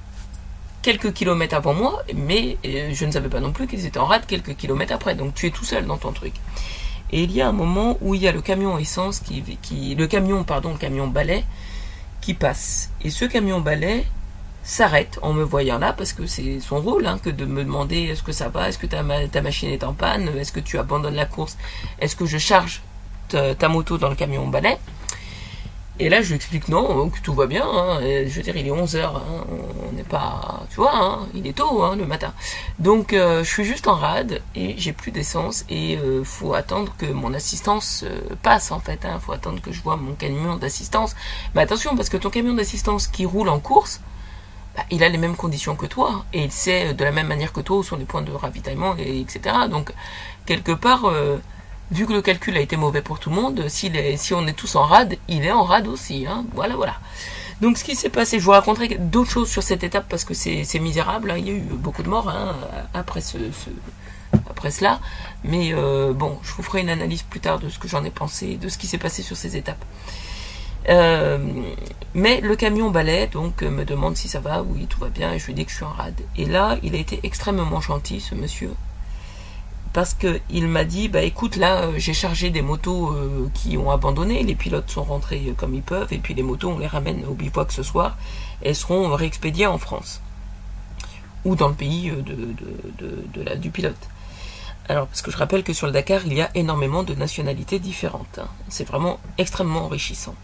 quelques 0.83 1.13
kilomètres 1.13 1.55
avant 1.55 1.75
moi, 1.75 2.03
mais 2.15 2.57
euh, 2.65 2.91
je 2.93 3.05
ne 3.05 3.11
savais 3.11 3.29
pas 3.29 3.41
non 3.41 3.53
plus 3.53 3.67
qu'ils 3.67 3.87
étaient 3.87 3.99
en 3.99 4.07
rade 4.07 4.27
quelques 4.27 4.57
kilomètres 4.57 4.95
après. 4.95 5.15
Donc 5.15 5.35
tu 5.35 5.47
es 5.47 5.51
tout 5.51 5.65
seul 5.65 5.87
dans 5.87 5.99
ton 5.99 6.13
truc. 6.13 6.35
Et 7.11 7.23
il 7.23 7.33
y 7.33 7.41
a 7.41 7.49
un 7.49 7.53
moment 7.53 7.99
où 8.01 8.15
il 8.15 8.23
y 8.23 8.29
a 8.29 8.33
le 8.33 8.41
camion 8.41 8.79
essence 8.79 9.21
qui, 9.21 9.43
qui 9.63 9.95
le 9.95 10.07
camion 10.07 10.45
pardon, 10.45 10.73
le 10.73 10.79
camion 10.79 11.07
balai 11.07 11.45
qui 12.21 12.35
passe. 12.35 12.91
Et 13.03 13.11
ce 13.11 13.25
camion 13.25 13.61
balai 13.61 14.07
s'arrête 14.63 15.19
en 15.23 15.33
me 15.33 15.43
voyant 15.43 15.79
là 15.79 15.93
parce 15.93 16.13
que 16.13 16.27
c'est 16.27 16.61
son 16.61 16.81
rôle 16.81 17.07
hein, 17.07 17.19
que 17.23 17.31
de 17.31 17.47
me 17.47 17.65
demander 17.65 18.03
est-ce 18.03 18.23
que 18.23 18.33
ça 18.33 18.49
va, 18.49 18.69
est-ce 18.69 18.79
que 18.79 18.87
ta, 18.87 19.03
ta 19.33 19.41
machine 19.41 19.71
est 19.71 19.85
en 19.85 19.95
panne, 19.95 20.29
est-ce 20.37 20.53
que 20.53 20.61
tu 20.61 20.79
abandonnes 20.79 21.15
la 21.15 21.27
course, 21.27 21.57
est-ce 22.01 22.15
que 22.17 22.27
je 22.27 22.39
charge 22.39 22.83
ta 23.29 23.69
moto 23.69 23.99
dans 23.99 24.09
le 24.09 24.15
camion 24.15 24.47
balai? 24.47 24.79
Et 26.01 26.09
là, 26.09 26.23
je 26.23 26.29
lui 26.29 26.37
explique 26.37 26.69
non, 26.69 27.11
que 27.11 27.19
tout 27.21 27.35
va 27.35 27.47
bien. 27.47 27.67
Hein. 27.67 27.99
je 28.01 28.29
veux 28.29 28.43
dire, 28.43 28.57
il 28.57 28.67
est 28.69 28.71
11h. 28.71 29.05
Hein. 29.05 29.21
on 29.89 29.93
n'est 29.97 30.05
pas. 30.05 30.63
Tu 30.71 30.77
vois, 30.77 30.95
hein, 30.95 31.29
il 31.35 31.47
est 31.47 31.55
tôt 31.55 31.95
le 31.97 32.07
matin. 32.07 32.33
Donc, 32.79 33.13
euh, 33.13 33.43
je 33.43 33.49
suis 33.49 33.65
juste 33.65 33.89
en 33.89 33.97
rade 33.97 34.41
et 34.55 34.75
j'ai 34.79 34.93
plus 34.93 35.11
d'essence. 35.11 35.65
Et 35.69 35.97
euh, 35.97 36.23
faut 36.23 36.55
attendre 36.55 36.95
que 36.99 37.07
mon 37.07 37.35
assistance 37.35 38.05
euh, 38.07 38.21
passe, 38.43 38.71
en 38.71 38.79
fait. 38.79 39.07
Faut 39.21 39.33
attendre 39.33 39.61
que 39.61 39.73
je 39.73 39.83
vois 39.83 39.97
mon 39.97 40.15
camion 40.15 40.57
d'assistance. 40.57 41.17
Mais 41.55 41.63
attention, 41.63 41.97
parce 41.97 42.09
que 42.09 42.17
ton 42.17 42.31
camion 42.31 42.55
d'assistance 42.55 43.09
qui 43.09 43.27
roule 43.27 43.49
en 43.49 43.59
course, 43.59 44.01
bah, 44.77 44.85
il 44.93 45.03
a 45.03 45.09
les 45.09 45.19
mêmes 45.19 45.37
conditions 45.37 45.75
que 45.75 45.87
toi. 45.87 46.25
Et 46.33 46.45
il 46.45 46.53
sait 46.53 46.95
de 46.95 47.05
la 47.05 47.11
même 47.11 47.27
manière 47.27 47.53
que 47.53 47.61
toi 47.61 47.79
où 47.79 47.83
sont 47.83 47.97
les 47.97 48.05
points 48.05 48.23
de 48.23 48.31
ravitaillement, 48.31 48.95
et, 48.99 49.21
etc. 49.21 49.57
Donc, 49.69 49.93
quelque 50.47 50.73
part 50.73 51.11
vu 51.91 52.07
que 52.07 52.13
le 52.13 52.23
calcul 52.23 52.57
a 52.57 52.61
été 52.61 52.77
mauvais 52.77 53.03
pour 53.03 53.19
tout 53.19 53.31
le 53.31 53.37
monde, 53.37 53.69
si, 53.69 53.91
on 54.33 54.47
est 54.47 54.53
tous 54.53 54.77
en 54.77 54.85
rade, 54.85 55.17
il 55.29 55.45
est 55.45 55.53
en 55.53 55.65
rade 55.65 55.89
aussi. 55.89 56.27
Hein. 56.27 56.45
Voilà, 56.55 56.77
voilà. 56.77 56.95
Donc 57.61 57.77
ce 57.77 57.85
qui 57.85 57.97
s'est 57.97 58.11
passé, 58.11 58.39
je 58.39 58.45
vous 58.45 58.53
raconterai 58.53 58.89
d'autres 58.99 59.31
choses 59.31 59.51
sur 59.51 59.63
cette 59.63 59.83
étape 59.83 60.07
parce 60.09 60.25
que 60.25 60.35
c'est 60.35 60.79
misérable. 60.79 61.31
Hein. 61.31 61.39
Il 61.39 61.47
y 61.47 61.51
a 61.51 61.55
eu 61.55 61.61
beaucoup 61.61 62.03
de 62.03 62.09
morts 62.09 62.29
hein, 62.29 62.55
après, 62.95 63.21
ce, 63.21 63.39
après 64.49 64.71
cela. 64.71 65.01
Mais 65.45 65.73
euh, 65.73 66.13
bon, 66.13 66.39
je 66.43 66.53
vous 66.53 66.63
ferai 66.63 66.81
une 66.81 66.91
analyse 66.91 67.23
plus 67.23 67.41
tard 67.41 67.59
de 67.59 67.69
ce 67.69 67.79
que 67.79 67.89
j'en 67.89 68.05
ai 68.05 68.11
pensé, 68.11 68.57
de 68.57 68.69
ce 68.69 68.79
qui 68.79 68.87
s'est 68.87 68.99
passé 68.99 69.23
sur 69.23 69.37
ces 69.37 69.57
étapes. 69.57 69.85
Euh, 70.89 71.39
mais 72.15 72.41
le 72.41 72.57
camion 72.57 72.91
balai 72.91 73.27
donc 73.27 73.63
me 73.63 73.85
demande 73.85 74.17
si 74.17 74.29
ça 74.29 74.41
va, 74.41 74.63
oui 74.63 74.87
tout 74.87 75.01
va 75.01 75.09
bien, 75.09 75.35
et 75.35 75.39
je 75.39 75.47
lui 75.47 75.55
dis 75.55 75.65
que 75.65 75.71
je 75.71 75.77
suis 75.77 75.85
en 75.85 75.93
rade. 75.93 76.21
Et 76.37 76.47
là, 76.47 76.79
il 76.83 76.95
a 76.95 76.99
été 76.99 77.21
extrêmement 77.25 77.81
gentil, 77.81 78.21
ce 78.21 78.35
monsieur 78.35 78.71
parce 79.93 80.15
qu'il 80.15 80.69
m'a 80.69 80.85
dit 80.85 81.09
bah 81.09 81.23
écoute 81.23 81.57
là 81.57 81.83
euh, 81.83 81.93
j'ai 81.97 82.13
chargé 82.15 82.51
des 82.51 82.63
motos 82.63 83.11
euh, 83.11 83.49
qui 83.55 83.77
ont 83.77 83.91
abandonné, 83.91 84.43
les 84.43 84.55
pilotes 84.55 84.91
sont 84.91 85.05
rentrés 85.05 85.47
euh, 85.49 85.55
comme 85.55 85.75
ils 85.75 85.83
peuvent 85.83 86.13
et 86.13 86.19
puis 86.19 86.35
les 86.35 86.43
motos 86.43 86.71
on 86.71 86.79
les 86.79 86.87
ramène 86.87 87.25
au 87.27 87.35
bivouac 87.35 87.73
ce 87.73 87.83
soir 87.83 88.17
et 88.63 88.75
seront 88.75 89.15
réexpédiées 89.15 89.67
en 89.67 89.79
France 89.79 90.21
ou 91.45 91.55
dans 91.57 91.69
le 91.69 91.75
pays 91.75 92.11
de, 92.11 93.55
du 93.57 93.71
pilote. 93.71 94.09
Alors 94.89 95.07
parce 95.07 95.23
que 95.23 95.31
je 95.31 95.37
rappelle 95.37 95.63
que 95.63 95.73
sur 95.73 95.87
le 95.87 95.93
Dakar 95.93 96.27
il 96.27 96.35
y 96.35 96.43
a 96.43 96.51
énormément 96.55 97.03
de 97.03 97.15
nationalités 97.15 97.79
différentes, 97.79 98.39
hein. 98.39 98.49
c'est 98.69 98.87
vraiment 98.87 99.21
extrêmement 99.39 99.85
enrichissant. 99.85 100.35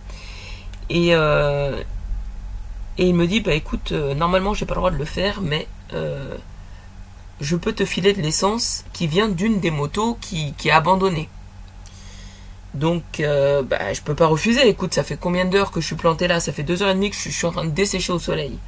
Et, 0.91 1.09
et 1.09 1.15
il 2.99 3.15
me 3.15 3.27
dit 3.27 3.41
bah 3.41 3.55
écoute 3.55 3.93
normalement 3.93 4.55
j'ai 4.55 4.67
pas 4.67 4.75
le 4.75 4.81
droit 4.81 4.91
de 4.91 4.97
le 4.97 5.05
faire 5.05 5.41
mais 5.41 5.67
je 7.41 7.57
peux 7.57 7.73
te 7.73 7.85
filer 7.85 8.13
de 8.13 8.23
l'essence 8.23 8.85
qui 8.93 9.07
vient 9.07 9.29
d'une 9.29 9.61
des 9.61 9.71
motos 9.71 10.17
qui, 10.21 10.55
est 10.65 10.71
abandonnée. 10.71 11.29
Donc, 12.75 13.03
euh, 13.21 13.63
bah, 13.63 13.93
je 13.93 14.01
peux 14.01 14.15
pas 14.15 14.27
refuser. 14.27 14.69
Écoute, 14.69 14.95
ça 14.95 15.05
fait 15.05 15.17
combien 15.17 15.45
d'heures 15.45 15.71
que 15.71 15.81
je 15.81 15.87
suis 15.87 15.97
planté 15.97 16.27
là? 16.27 16.41
Ça 16.41 16.53
fait 16.53 16.63
deux 16.63 16.83
heures 16.83 16.91
et 16.91 16.95
demie 16.95 17.11
que 17.11 17.17
je 17.17 17.29
suis 17.29 17.47
en 17.47 17.53
train 17.53 17.65
de 17.65 17.71
dessécher 17.71 18.13
au 18.13 18.19
soleil. 18.19 18.59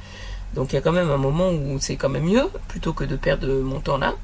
Donc, 0.53 0.71
il 0.71 0.75
y 0.75 0.77
a 0.77 0.81
quand 0.81 0.93
même 0.93 1.09
un 1.09 1.17
moment 1.17 1.49
où 1.49 1.77
c'est 1.79 1.97
quand 1.97 2.09
même 2.09 2.23
mieux, 2.23 2.49
plutôt 2.67 2.93
que 2.93 3.03
de 3.03 3.15
perdre 3.15 3.47
mon 3.47 3.79
temps 3.79 3.97
là. 3.97 4.15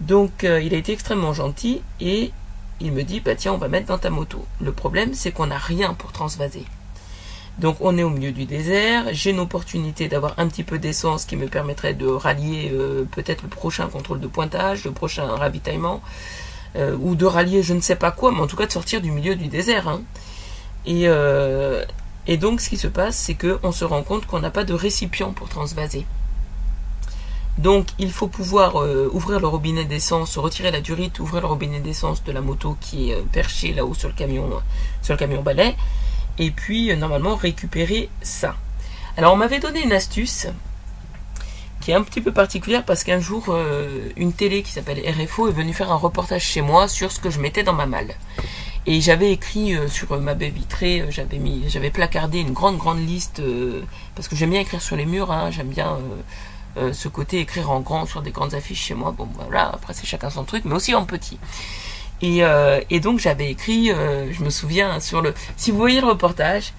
Donc, 0.00 0.44
euh, 0.44 0.60
il 0.60 0.74
a 0.74 0.78
été 0.78 0.92
extrêmement 0.92 1.32
gentil 1.32 1.82
et 2.00 2.32
il 2.80 2.92
me 2.92 3.02
dit, 3.02 3.20
bah 3.20 3.34
tiens, 3.34 3.52
on 3.52 3.58
va 3.58 3.68
mettre 3.68 3.86
dans 3.86 3.98
ta 3.98 4.10
moto. 4.10 4.44
Le 4.60 4.72
problème, 4.72 5.14
c'est 5.14 5.30
qu'on 5.30 5.46
n'a 5.46 5.58
rien 5.58 5.94
pour 5.94 6.12
transvaser. 6.12 6.64
Donc 7.58 7.76
on 7.80 7.96
est 7.98 8.02
au 8.02 8.10
milieu 8.10 8.32
du 8.32 8.46
désert, 8.46 9.04
j'ai 9.12 9.30
une 9.30 9.40
opportunité 9.40 10.08
d'avoir 10.08 10.34
un 10.38 10.48
petit 10.48 10.64
peu 10.64 10.78
d'essence 10.78 11.26
qui 11.26 11.36
me 11.36 11.48
permettrait 11.48 11.92
de 11.92 12.06
rallier 12.06 12.70
euh, 12.72 13.04
peut-être 13.04 13.42
le 13.42 13.48
prochain 13.48 13.88
contrôle 13.88 14.20
de 14.20 14.26
pointage, 14.26 14.84
le 14.84 14.92
prochain 14.92 15.26
ravitaillement, 15.26 16.00
euh, 16.76 16.96
ou 16.98 17.14
de 17.14 17.26
rallier 17.26 17.62
je 17.62 17.74
ne 17.74 17.80
sais 17.80 17.96
pas 17.96 18.10
quoi, 18.10 18.32
mais 18.32 18.40
en 18.40 18.46
tout 18.46 18.56
cas 18.56 18.66
de 18.66 18.72
sortir 18.72 19.02
du 19.02 19.10
milieu 19.10 19.36
du 19.36 19.48
désert. 19.48 19.86
Hein. 19.86 20.00
Et, 20.86 21.02
euh, 21.08 21.84
et, 22.26 22.38
donc 22.38 22.62
ce 22.62 22.70
qui 22.70 22.78
se 22.78 22.86
passe, 22.86 23.16
c'est 23.16 23.34
qu'on 23.34 23.70
se 23.70 23.84
rend 23.84 24.02
compte 24.02 24.26
qu'on 24.26 24.40
n'a 24.40 24.50
pas 24.50 24.64
de 24.64 24.72
récipient 24.72 25.32
pour 25.32 25.50
transvaser. 25.50 26.06
Donc 27.58 27.88
il 27.98 28.10
faut 28.10 28.28
pouvoir 28.28 28.76
ouvrir 29.12 29.38
le 29.38 29.46
robinet 29.46 29.84
d'essence, 29.84 30.38
retirer 30.38 30.70
la 30.70 30.80
durite, 30.80 31.20
ouvrir 31.20 31.42
le 31.42 31.48
robinet 31.48 31.80
d'essence 31.80 32.24
de 32.24 32.32
la 32.32 32.40
moto 32.40 32.78
qui 32.80 33.10
est 33.10 33.22
perchée 33.30 33.74
là-haut 33.74 33.92
sur 33.92 34.08
le 34.08 34.14
camion, 34.14 34.48
sur 35.02 35.12
le 35.12 35.18
camion 35.18 35.42
balai, 35.42 35.76
et 36.38 36.50
puis 36.50 36.90
euh, 36.90 36.96
normalement 36.96 37.34
récupérer 37.34 38.08
ça. 38.22 38.56
Alors 39.16 39.34
on 39.34 39.36
m'avait 39.36 39.60
donné 39.60 39.82
une 39.82 39.92
astuce 39.92 40.46
qui 41.80 41.90
est 41.90 41.94
un 41.94 42.02
petit 42.02 42.20
peu 42.20 42.32
particulière 42.32 42.84
parce 42.84 43.04
qu'un 43.04 43.20
jour 43.20 43.46
euh, 43.48 44.08
une 44.16 44.32
télé 44.32 44.62
qui 44.62 44.70
s'appelle 44.70 45.02
RFO 45.06 45.48
est 45.48 45.52
venue 45.52 45.72
faire 45.72 45.90
un 45.90 45.96
reportage 45.96 46.44
chez 46.44 46.62
moi 46.62 46.88
sur 46.88 47.10
ce 47.10 47.20
que 47.20 47.30
je 47.30 47.40
mettais 47.40 47.62
dans 47.62 47.72
ma 47.72 47.86
malle. 47.86 48.14
Et 48.84 49.00
j'avais 49.00 49.30
écrit 49.30 49.76
euh, 49.76 49.88
sur 49.88 50.18
ma 50.20 50.34
baie 50.34 50.48
vitrée, 50.48 51.06
j'avais 51.10 51.90
placardé 51.90 52.40
une 52.40 52.52
grande 52.52 52.78
grande 52.78 53.06
liste 53.06 53.42
parce 54.14 54.28
que 54.28 54.36
j'aime 54.36 54.50
bien 54.50 54.60
écrire 54.60 54.82
sur 54.82 54.96
les 54.96 55.06
murs, 55.06 55.30
hein, 55.30 55.50
j'aime 55.50 55.68
bien 55.68 55.98
ce 56.92 57.08
côté 57.08 57.38
écrire 57.38 57.70
en 57.70 57.80
grand 57.80 58.06
sur 58.06 58.22
des 58.22 58.30
grandes 58.30 58.54
affiches 58.54 58.82
chez 58.82 58.94
moi. 58.94 59.12
Bon 59.16 59.28
voilà, 59.34 59.68
après 59.68 59.92
c'est 59.92 60.06
chacun 60.06 60.30
son 60.30 60.44
truc, 60.44 60.64
mais 60.64 60.74
aussi 60.74 60.94
en 60.94 61.04
petit. 61.04 61.38
Et, 62.22 62.44
euh, 62.44 62.80
et 62.88 63.00
donc 63.00 63.18
j'avais 63.18 63.50
écrit, 63.50 63.90
euh, 63.90 64.32
je 64.32 64.42
me 64.44 64.50
souviens, 64.50 65.00
sur 65.00 65.20
le... 65.20 65.34
Si 65.56 65.72
vous 65.72 65.76
voyez 65.76 66.00
le 66.00 66.06
reportage, 66.06 66.72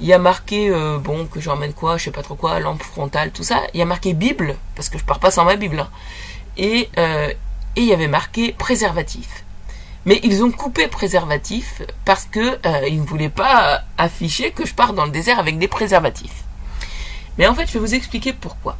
il 0.00 0.06
y 0.06 0.14
a 0.14 0.18
marqué, 0.18 0.70
euh, 0.70 0.98
bon, 0.98 1.26
que 1.26 1.38
j'emmène 1.38 1.74
quoi, 1.74 1.98
je 1.98 2.04
sais 2.04 2.10
pas 2.10 2.22
trop 2.22 2.34
quoi, 2.34 2.58
lampe 2.60 2.82
frontale, 2.82 3.30
tout 3.30 3.44
ça. 3.44 3.60
Il 3.74 3.78
y 3.78 3.82
a 3.82 3.84
marqué 3.84 4.14
Bible, 4.14 4.56
parce 4.74 4.88
que 4.88 4.98
je 4.98 5.04
pars 5.04 5.20
pas 5.20 5.30
sans 5.30 5.44
ma 5.44 5.56
Bible. 5.56 5.80
Hein. 5.80 5.90
Et, 6.56 6.88
et 6.96 7.36
il 7.76 7.84
y 7.84 7.92
avait 7.92 8.08
marqué 8.08 8.52
préservatif. 8.52 9.44
Mais 10.06 10.20
ils 10.22 10.42
ont 10.42 10.50
coupé 10.50 10.88
préservatif 10.88 11.82
parce 12.06 12.24
que 12.24 12.58
ils 12.88 12.98
ne 12.98 13.06
voulaient 13.06 13.28
pas 13.28 13.82
afficher 13.98 14.52
que 14.52 14.64
je 14.64 14.72
pars 14.72 14.94
dans 14.94 15.04
le 15.04 15.10
désert 15.10 15.38
avec 15.38 15.58
des 15.58 15.68
préservatifs. 15.68 16.44
Mais 17.36 17.46
en 17.46 17.54
fait, 17.54 17.66
je 17.66 17.74
vais 17.74 17.80
vous 17.80 17.94
expliquer 17.94 18.32
pourquoi. 18.32 18.78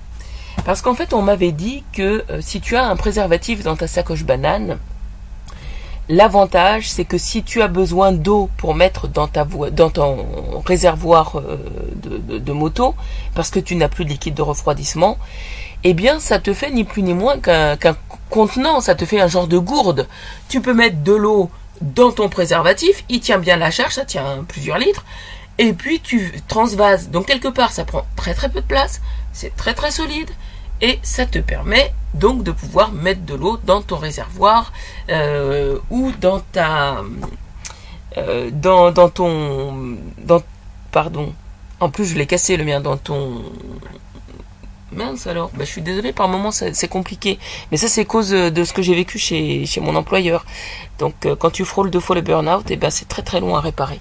Parce 0.64 0.80
qu'en 0.80 0.94
fait, 0.94 1.12
on 1.12 1.20
m'avait 1.20 1.52
dit 1.52 1.84
que 1.92 2.24
si 2.40 2.62
tu 2.62 2.76
as 2.76 2.86
un 2.86 2.96
préservatif 2.96 3.62
dans 3.62 3.76
ta 3.76 3.86
sacoche 3.86 4.24
banane, 4.24 4.78
L'avantage, 6.08 6.88
c'est 6.88 7.04
que 7.04 7.18
si 7.18 7.42
tu 7.42 7.62
as 7.62 7.68
besoin 7.68 8.12
d'eau 8.12 8.48
pour 8.58 8.76
mettre 8.76 9.08
dans, 9.08 9.26
ta 9.26 9.44
dans 9.44 9.90
ton 9.90 10.62
réservoir 10.64 11.38
euh, 11.38 11.58
de, 12.38 12.52
moto, 12.52 12.94
parce 13.34 13.50
que 13.50 13.58
tu 13.58 13.74
n'as 13.74 13.88
plus 13.88 14.04
de 14.04 14.10
liquide 14.10 14.34
de 14.34 14.42
refroidissement, 14.42 15.18
eh 15.82 15.94
bien, 15.94 16.20
ça 16.20 16.38
te 16.38 16.54
fait 16.54 16.70
ni 16.70 16.84
plus 16.84 17.02
ni 17.02 17.12
moins 17.12 17.38
qu'un 17.38 17.76
contenant, 18.30 18.80
ça 18.80 18.94
te 18.94 19.04
fait 19.04 19.20
un 19.20 19.26
genre 19.26 19.48
de 19.48 19.58
gourde. 19.58 20.06
Tu 20.48 20.60
peux 20.60 20.74
mettre 20.74 21.02
de 21.02 21.12
l'eau 21.12 21.50
dans 21.80 22.12
ton 22.12 22.28
préservatif, 22.28 23.04
il 23.08 23.18
tient 23.18 23.38
bien 23.38 23.56
la 23.56 23.72
charge, 23.72 23.94
ça 23.94 24.04
tient 24.04 24.44
plusieurs 24.46 24.78
litres, 24.78 25.04
et 25.58 25.72
puis 25.72 26.00
tu 26.00 26.32
transvases. 26.46 27.10
Donc 27.10 27.26
quelque 27.26 27.48
part, 27.48 27.72
ça 27.72 27.84
prend 27.84 28.06
très 28.14 28.34
très 28.34 28.48
peu 28.48 28.60
de 28.60 28.66
place, 28.66 29.00
c'est 29.32 29.54
très 29.56 29.74
très 29.74 29.90
solide, 29.90 30.30
et 30.80 30.98
ça 31.02 31.26
te 31.26 31.38
permet 31.38 31.92
donc 32.14 32.42
de 32.42 32.50
pouvoir 32.50 32.92
mettre 32.92 33.22
de 33.22 33.34
l'eau 33.34 33.58
dans 33.64 33.82
ton 33.82 33.96
réservoir 33.96 34.72
euh, 35.10 35.78
ou 35.90 36.12
dans 36.20 36.40
ta 36.40 37.02
euh, 38.16 38.50
dans, 38.50 38.92
dans, 38.92 39.10
ton 39.10 39.98
pardon. 40.90 41.32
En 41.80 41.90
plus 41.90 42.06
je 42.06 42.16
l'ai 42.16 42.26
cassé 42.26 42.56
le 42.56 42.64
mien 42.64 42.80
dans 42.80 42.96
ton 42.96 43.42
mince 44.92 45.26
alors. 45.26 45.50
Bah, 45.54 45.64
je 45.64 45.70
suis 45.70 45.82
désolé 45.82 46.12
par 46.12 46.28
moment 46.28 46.50
c'est 46.50 46.88
compliqué. 46.88 47.38
Mais 47.70 47.76
ça 47.76 47.88
c'est 47.88 48.04
cause 48.04 48.30
de 48.30 48.64
ce 48.64 48.72
que 48.72 48.82
j'ai 48.82 48.94
vécu 48.94 49.18
chez, 49.18 49.66
chez 49.66 49.80
mon 49.80 49.94
employeur. 49.94 50.44
Donc 50.98 51.26
euh, 51.26 51.36
quand 51.36 51.50
tu 51.50 51.64
frôles 51.64 51.90
deux 51.90 52.00
fois 52.00 52.16
le 52.16 52.22
burn-out 52.22 52.70
et 52.70 52.74
eh 52.74 52.76
ben 52.76 52.90
c'est 52.90 53.08
très 53.08 53.22
très 53.22 53.40
long 53.40 53.54
à 53.56 53.60
réparer 53.60 54.00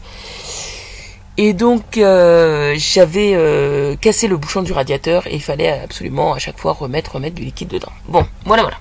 et 1.37 1.53
donc 1.53 1.97
euh, 1.97 2.75
j'avais 2.77 3.33
euh, 3.33 3.95
cassé 3.95 4.27
le 4.27 4.37
bouchon 4.37 4.61
du 4.61 4.71
radiateur 4.71 5.27
et 5.27 5.35
il 5.35 5.41
fallait 5.41 5.69
absolument 5.69 6.33
à 6.33 6.39
chaque 6.39 6.57
fois 6.57 6.73
remettre, 6.73 7.15
remettre 7.15 7.35
du 7.35 7.43
liquide 7.43 7.69
dedans. 7.69 7.91
Bon, 8.07 8.25
voilà, 8.45 8.63
voilà. 8.63 8.77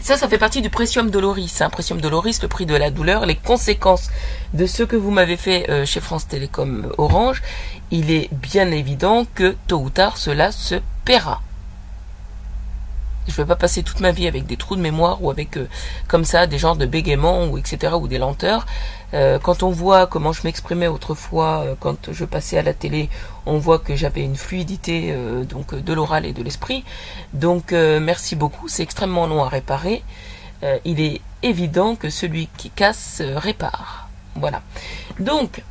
Ça, 0.00 0.16
ça 0.16 0.28
fait 0.28 0.38
partie 0.38 0.62
du 0.62 0.70
Precium 0.70 1.10
Doloris. 1.10 1.60
Hein. 1.60 1.70
Precium 1.70 2.00
Doloris, 2.00 2.38
le 2.42 2.48
prix 2.48 2.66
de 2.66 2.74
la 2.74 2.90
douleur, 2.90 3.26
les 3.26 3.36
conséquences 3.36 4.10
de 4.54 4.66
ce 4.66 4.82
que 4.82 4.96
vous 4.96 5.10
m'avez 5.10 5.36
fait 5.36 5.68
euh, 5.68 5.84
chez 5.84 6.00
France 6.00 6.26
Télécom 6.26 6.92
Orange. 6.98 7.42
Il 7.90 8.10
est 8.10 8.28
bien 8.32 8.70
évident 8.70 9.26
que 9.34 9.54
tôt 9.66 9.78
ou 9.78 9.90
tard, 9.90 10.16
cela 10.16 10.50
se 10.50 10.76
paiera. 11.04 11.42
Je 13.28 13.36
vais 13.36 13.44
pas 13.44 13.56
passer 13.56 13.82
toute 13.82 14.00
ma 14.00 14.10
vie 14.10 14.26
avec 14.26 14.46
des 14.46 14.56
trous 14.56 14.74
de 14.74 14.80
mémoire 14.80 15.22
ou 15.22 15.30
avec 15.30 15.56
euh, 15.58 15.68
comme 16.08 16.24
ça 16.24 16.46
des 16.46 16.58
genres 16.58 16.76
de 16.76 16.86
bégaiements 16.86 17.44
ou 17.46 17.58
etc. 17.58 17.94
ou 18.00 18.08
des 18.08 18.18
lenteurs. 18.18 18.66
Euh, 19.14 19.38
quand 19.38 19.62
on 19.62 19.70
voit 19.70 20.06
comment 20.06 20.32
je 20.32 20.42
m'exprimais 20.44 20.88
autrefois 20.88 21.62
euh, 21.64 21.74
quand 21.78 22.10
je 22.10 22.24
passais 22.24 22.56
à 22.56 22.62
la 22.62 22.72
télé, 22.72 23.10
on 23.44 23.58
voit 23.58 23.78
que 23.78 23.94
j'avais 23.94 24.22
une 24.22 24.36
fluidité 24.36 25.14
donc 25.48 25.74
de 25.74 25.92
l'oral 25.92 26.26
et 26.26 26.32
de 26.32 26.42
l'esprit. 26.42 26.84
Donc 27.32 27.72
merci 27.72 28.36
beaucoup, 28.36 28.68
c'est 28.68 28.82
extrêmement 28.82 29.26
long 29.26 29.42
à 29.42 29.48
réparer. 29.48 30.02
il 30.84 31.00
est 31.00 31.22
évident 31.42 31.96
que 31.96 32.10
celui 32.10 32.48
qui 32.58 32.68
casse 32.68 33.22
répare. 33.36 34.10
Voilà. 34.34 34.60
Donc 35.18 35.62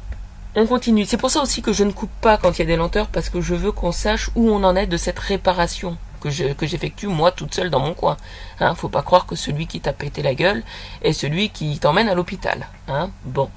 on 0.55 0.65
continue. 0.65 1.05
C'est 1.05 1.17
pour 1.17 1.29
ça 1.29 1.41
aussi 1.43 1.61
que 1.61 1.71
je 1.71 1.83
ne 1.83 1.91
coupe 1.91 2.09
pas 2.19 2.37
quand 2.37 2.57
il 2.57 2.59
y 2.59 2.61
a 2.63 2.65
des 2.65 2.77
lenteurs 2.77 3.07
parce 3.07 3.29
que 3.29 3.41
je 3.41 3.53
veux 3.53 3.71
qu'on 3.71 3.91
sache 3.91 4.31
où 4.35 4.49
on 4.49 4.63
en 4.63 4.75
est 4.75 4.87
de 4.87 4.97
cette 4.97 5.19
réparation 5.19 5.97
que 6.29 6.67
j'effectue 6.67 7.07
moi 7.07 7.31
toute 7.31 7.53
seule 7.53 7.69
dans 7.69 7.79
mon 7.79 7.93
coin. 7.93 8.17
Hein, 8.59 8.75
faut 8.75 8.89
pas 8.89 9.01
croire 9.01 9.25
que 9.25 9.35
celui 9.35 9.67
qui 9.67 9.79
t'a 9.79 9.93
pété 9.93 10.21
la 10.21 10.35
gueule 10.35 10.63
est 11.01 11.13
celui 11.13 11.49
qui 11.49 11.79
t'emmène 11.79 12.09
à 12.09 12.15
l'hôpital. 12.15 12.67
Hein. 12.87 13.09
Bon. 13.25 13.49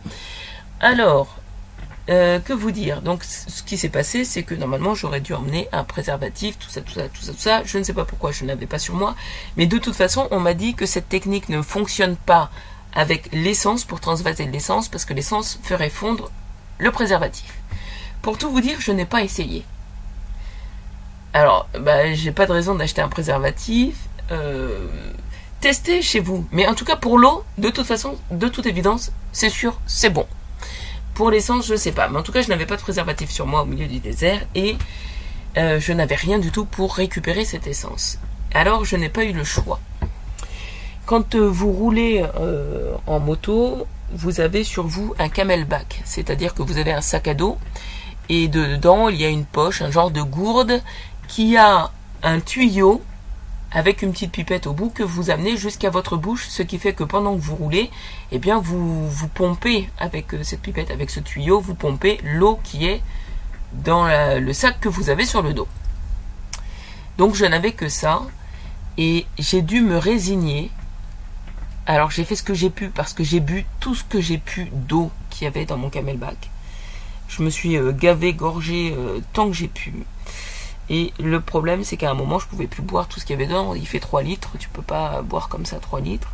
Alors, 0.81 1.37
euh, 2.09 2.41
que 2.41 2.53
vous 2.53 2.71
dire? 2.71 3.03
Donc, 3.03 3.23
ce 3.23 3.63
qui 3.63 3.77
s'est 3.77 3.89
passé, 3.89 4.25
c'est 4.25 4.43
que 4.43 4.55
normalement, 4.55 4.95
j'aurais 4.95 5.21
dû 5.21 5.33
emmener 5.33 5.69
un 5.73 5.85
préservatif, 5.85 6.59
tout 6.59 6.69
ça, 6.69 6.81
tout 6.81 6.93
ça, 6.93 7.09
tout 7.09 7.23
ça, 7.23 7.33
tout 7.33 7.39
ça. 7.39 7.63
Je 7.65 7.79
ne 7.79 7.85
sais 7.85 7.93
pas 7.93 8.05
pourquoi 8.05 8.33
je 8.33 8.45
n'avais 8.45 8.67
pas 8.67 8.79
sur 8.79 8.95
moi, 8.95 9.15
mais 9.57 9.67
de 9.67 9.79
toute 9.79 9.95
façon, 9.95 10.27
on 10.31 10.41
m'a 10.41 10.55
dit 10.55 10.75
que 10.75 10.87
cette 10.87 11.09
technique 11.09 11.49
ne 11.49 11.63
fonctionne 11.63 12.17
pas 12.17 12.51
avec 12.95 13.33
l'essence 13.33 13.85
pour 13.85 14.01
transvaser 14.01 14.47
l'essence, 14.47 14.89
parce 14.89 15.05
que 15.05 15.15
l'essence 15.15 15.61
ferait 15.63 15.91
fondre 15.91 16.31
le 16.79 16.91
préservatif. 16.91 17.55
Pour 18.23 18.39
tout 18.39 18.51
vous 18.51 18.61
dire, 18.61 18.81
je 18.81 18.91
n'ai 18.91 19.07
pas 19.07 19.23
essayé. 19.23 19.65
Alors, 21.33 21.69
bah, 21.79 22.13
j'ai 22.13 22.33
pas 22.33 22.47
de 22.47 22.53
raison 22.53 22.75
d'acheter 22.75 23.01
un 23.01 23.09
préservatif. 23.09 23.97
Euh, 24.33 24.89
testez 25.61 26.03
chez 26.03 26.21
vous. 26.21 26.47
Mais 26.51 26.67
en 26.67 26.75
tout 26.75 26.85
cas, 26.85 26.97
pour 26.97 27.19
l'eau, 27.19 27.45
de 27.59 27.71
toute 27.71 27.87
façon, 27.87 28.17
de 28.31 28.49
toute 28.49 28.67
évidence, 28.67 29.13
c'est 29.33 29.51
sûr, 29.51 29.81
c'est 29.87 30.11
bon. 30.11 30.27
Pour 31.15 31.31
l'essence, 31.31 31.67
je 31.67 31.77
sais 31.77 31.93
pas. 31.93 32.09
Mais 32.09 32.19
en 32.19 32.23
tout 32.23 32.33
cas, 32.33 32.43
je 32.43 32.49
n'avais 32.49 32.67
pas 32.67 32.77
de 32.77 32.83
préservatif 32.83 33.31
sur 33.31 33.47
moi 33.47 33.63
au 33.63 33.67
milieu 33.67 33.87
du 33.87 34.01
désert 34.01 34.41
et 34.55 34.77
euh, 35.57 35.79
je 35.79 35.93
n'avais 35.93 36.15
rien 36.15 36.39
du 36.39 36.51
tout 36.51 36.65
pour 36.65 36.95
récupérer 36.95 37.45
cette 37.45 37.67
essence. 37.67 38.19
Alors, 38.53 38.85
je 38.85 38.97
n'ai 38.97 39.09
pas 39.09 39.25
eu 39.25 39.33
le 39.33 39.45
choix. 39.45 39.81
Quand 41.07 41.35
euh, 41.35 41.47
vous 41.47 41.73
roulez 41.73 42.25
en 43.07 43.21
moto, 43.21 43.87
vous 44.13 44.41
avez 44.41 44.65
sur 44.65 44.87
vous 44.87 45.15
un 45.19 45.29
camelback, 45.29 46.03
c'est-à-dire 46.05 46.55
que 46.55 46.63
vous 46.63 46.79
avez 46.79 46.93
un 46.93 47.01
sac 47.01 47.29
à 47.29 47.35
dos 47.35 47.59
et 48.29 48.49
dedans 48.49 49.09
il 49.09 49.21
y 49.21 49.25
a 49.25 49.29
une 49.29 49.45
poche, 49.45 49.83
un 49.83 49.91
genre 49.91 50.11
de 50.11 50.23
gourde 50.23 50.81
qui 51.31 51.57
a 51.57 51.93
un 52.25 52.41
tuyau 52.41 53.01
avec 53.71 54.03
une 54.03 54.11
petite 54.11 54.33
pipette 54.33 54.67
au 54.67 54.73
bout 54.73 54.91
que 54.91 55.05
vous 55.05 55.31
amenez 55.31 55.57
jusqu'à 55.57 55.89
votre 55.89 56.17
bouche, 56.17 56.49
ce 56.49 56.65
qui 56.65 56.77
fait 56.77 56.93
que 56.93 57.05
pendant 57.05 57.37
que 57.37 57.41
vous 57.41 57.55
roulez, 57.55 57.89
eh 58.33 58.41
bien 58.41 58.59
vous 58.59 59.09
vous 59.09 59.29
pompez 59.29 59.89
avec 59.97 60.35
euh, 60.35 60.43
cette 60.43 60.61
pipette, 60.61 60.91
avec 60.91 61.09
ce 61.09 61.21
tuyau, 61.21 61.61
vous 61.61 61.77
pompez 61.77 62.19
l'eau 62.25 62.59
qui 62.65 62.85
est 62.85 63.01
dans 63.73 64.09
le 64.41 64.53
sac 64.53 64.81
que 64.81 64.89
vous 64.89 65.11
avez 65.11 65.25
sur 65.25 65.43
le 65.43 65.55
dos. 65.55 65.69
Donc 67.17 67.37
je 67.37 67.45
n'avais 67.45 67.71
que 67.71 67.89
ça 67.89 68.23
et 68.99 69.25
j'ai 69.39 69.63
dû 69.63 69.83
me 69.83 69.97
résigner. 69.97 70.73
Alors 71.87 72.11
j'ai 72.11 72.25
fait 72.25 72.35
ce 72.35 72.43
que 72.43 72.55
j'ai 72.55 72.71
pu 72.71 72.89
parce 72.89 73.15
que 73.15 73.23
j'ai 73.23 73.39
bu 73.39 73.65
tout 73.79 73.95
ce 73.95 74.03
que 74.03 74.21
j'ai 74.21 74.39
pu 74.39 74.69
d'eau 74.73 75.13
qu'il 75.31 75.45
y 75.45 75.47
avait 75.47 75.65
dans 75.65 75.79
mon 75.79 75.91
camelback. 75.91 76.51
Je 77.29 77.45
me 77.45 77.51
suis 77.51 77.77
euh, 77.77 77.93
gavé, 77.93 78.33
gorgé 78.33 78.93
euh, 78.99 79.21
tant 79.33 79.47
que 79.47 79.53
j'ai 79.53 79.69
pu. 79.69 79.95
Et 80.91 81.13
le 81.21 81.41
problème, 81.41 81.85
c'est 81.85 81.97
qu'à 81.97 82.11
un 82.11 82.15
moment, 82.15 82.41
je 82.41 82.49
pouvais 82.49 82.67
plus 82.67 82.83
boire 82.83 83.07
tout 83.07 83.21
ce 83.21 83.25
qu'il 83.25 83.35
y 83.35 83.39
avait 83.39 83.47
dedans. 83.47 83.75
Il 83.75 83.87
fait 83.87 84.01
3 84.01 84.23
litres, 84.23 84.51
tu 84.59 84.69
peux 84.69 84.83
pas 84.83 85.23
boire 85.23 85.49
comme 85.49 85.65
ça 85.65 85.79
3 85.79 86.01
litres. 86.01 86.33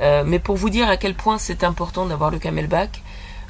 Euh, 0.00 0.24
mais 0.26 0.38
pour 0.38 0.56
vous 0.56 0.70
dire 0.70 0.88
à 0.88 0.98
quel 0.98 1.14
point 1.14 1.38
c'est 1.38 1.64
important 1.64 2.06
d'avoir 2.06 2.30
le 2.30 2.38
camelback, 2.38 3.02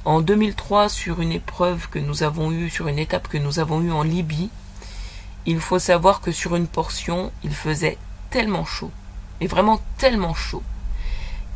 en 0.05 0.21
2003, 0.21 0.89
sur 0.89 1.21
une 1.21 1.33
épreuve 1.33 1.89
que 1.89 1.99
nous 1.99 2.23
avons 2.23 2.51
eue, 2.53 2.71
sur 2.71 2.89
une 2.89 2.99
étape 2.99 3.29
que 3.29 3.39
nous 3.39 3.59
avons 3.59 3.81
eue 3.83 3.93
en 3.93 4.03
Libye, 4.03 4.51
il 5.45 5.61
faut 5.61 5.79
savoir 5.79 6.21
que 6.21 6.33
sur 6.33 6.57
une 6.57 6.67
portion, 6.67 7.33
il 7.43 7.55
faisait 7.55 7.99
tellement 8.31 8.65
chaud, 8.65 8.91
et 9.41 9.47
vraiment 9.47 9.81
tellement 9.99 10.35
chaud, 10.35 10.63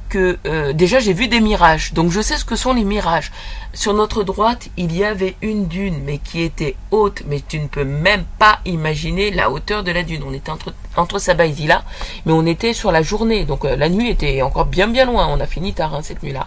que 0.09 0.39
euh, 0.47 0.73
déjà 0.73 0.99
j'ai 0.99 1.13
vu 1.13 1.29
des 1.29 1.41
mirages, 1.41 1.93
donc 1.93 2.11
je 2.11 2.21
sais 2.21 2.37
ce 2.37 2.45
que 2.45 2.57
sont 2.57 2.73
les 2.73 2.85
mirages. 2.85 3.33
Sur 3.73 3.95
notre 3.95 4.23
droite, 4.23 4.69
il 4.77 4.97
y 4.97 5.05
avait 5.05 5.37
une 5.43 5.67
dune, 5.67 6.01
mais 6.05 6.19
qui 6.19 6.43
était 6.43 6.77
haute, 6.91 7.23
mais 7.27 7.43
tu 7.47 7.59
ne 7.59 7.67
peux 7.67 7.85
même 7.85 8.25
pas 8.39 8.61
imaginer 8.65 9.31
la 9.31 9.51
hauteur 9.51 9.85
de 9.85 9.91
la 9.91 10.03
dune. 10.03 10.23
On 10.27 10.33
était 10.33 10.51
entre, 10.51 10.75
entre 10.97 11.19
Saba 11.19 11.47
et 11.47 11.53
Zila, 11.53 11.85
mais 12.25 12.33
on 12.33 12.47
était 12.47 12.73
sur 12.73 12.93
la 12.93 13.03
journée, 13.03 13.45
donc 13.45 13.65
euh, 13.65 13.77
la 13.77 13.89
nuit 13.89 14.11
était 14.11 14.43
encore 14.43 14.67
bien 14.67 14.89
bien 14.89 15.05
loin, 15.05 15.27
on 15.29 15.41
a 15.41 15.47
fini 15.47 15.73
tard 15.73 15.95
hein, 15.95 16.03
cette 16.03 16.23
nuit-là. 16.23 16.47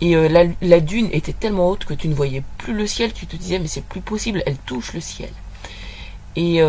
Et 0.00 0.16
euh, 0.16 0.28
la, 0.28 0.44
la, 0.60 0.80
dune 0.80 1.08
était 1.12 1.32
tellement 1.32 1.70
haute 1.70 1.84
que 1.84 1.94
tu 1.94 2.08
ne 2.08 2.14
voyais 2.14 2.42
plus 2.58 2.74
le 2.74 2.86
ciel, 2.86 3.12
tu 3.12 3.26
te 3.26 3.36
disais 3.36 3.58
mais 3.58 3.68
c'est 3.68 3.84
plus 3.84 4.00
possible, 4.00 4.42
elle 4.46 4.56
touche 4.58 4.92
le 4.92 5.00
ciel. 5.00 5.30
Et 6.36 6.60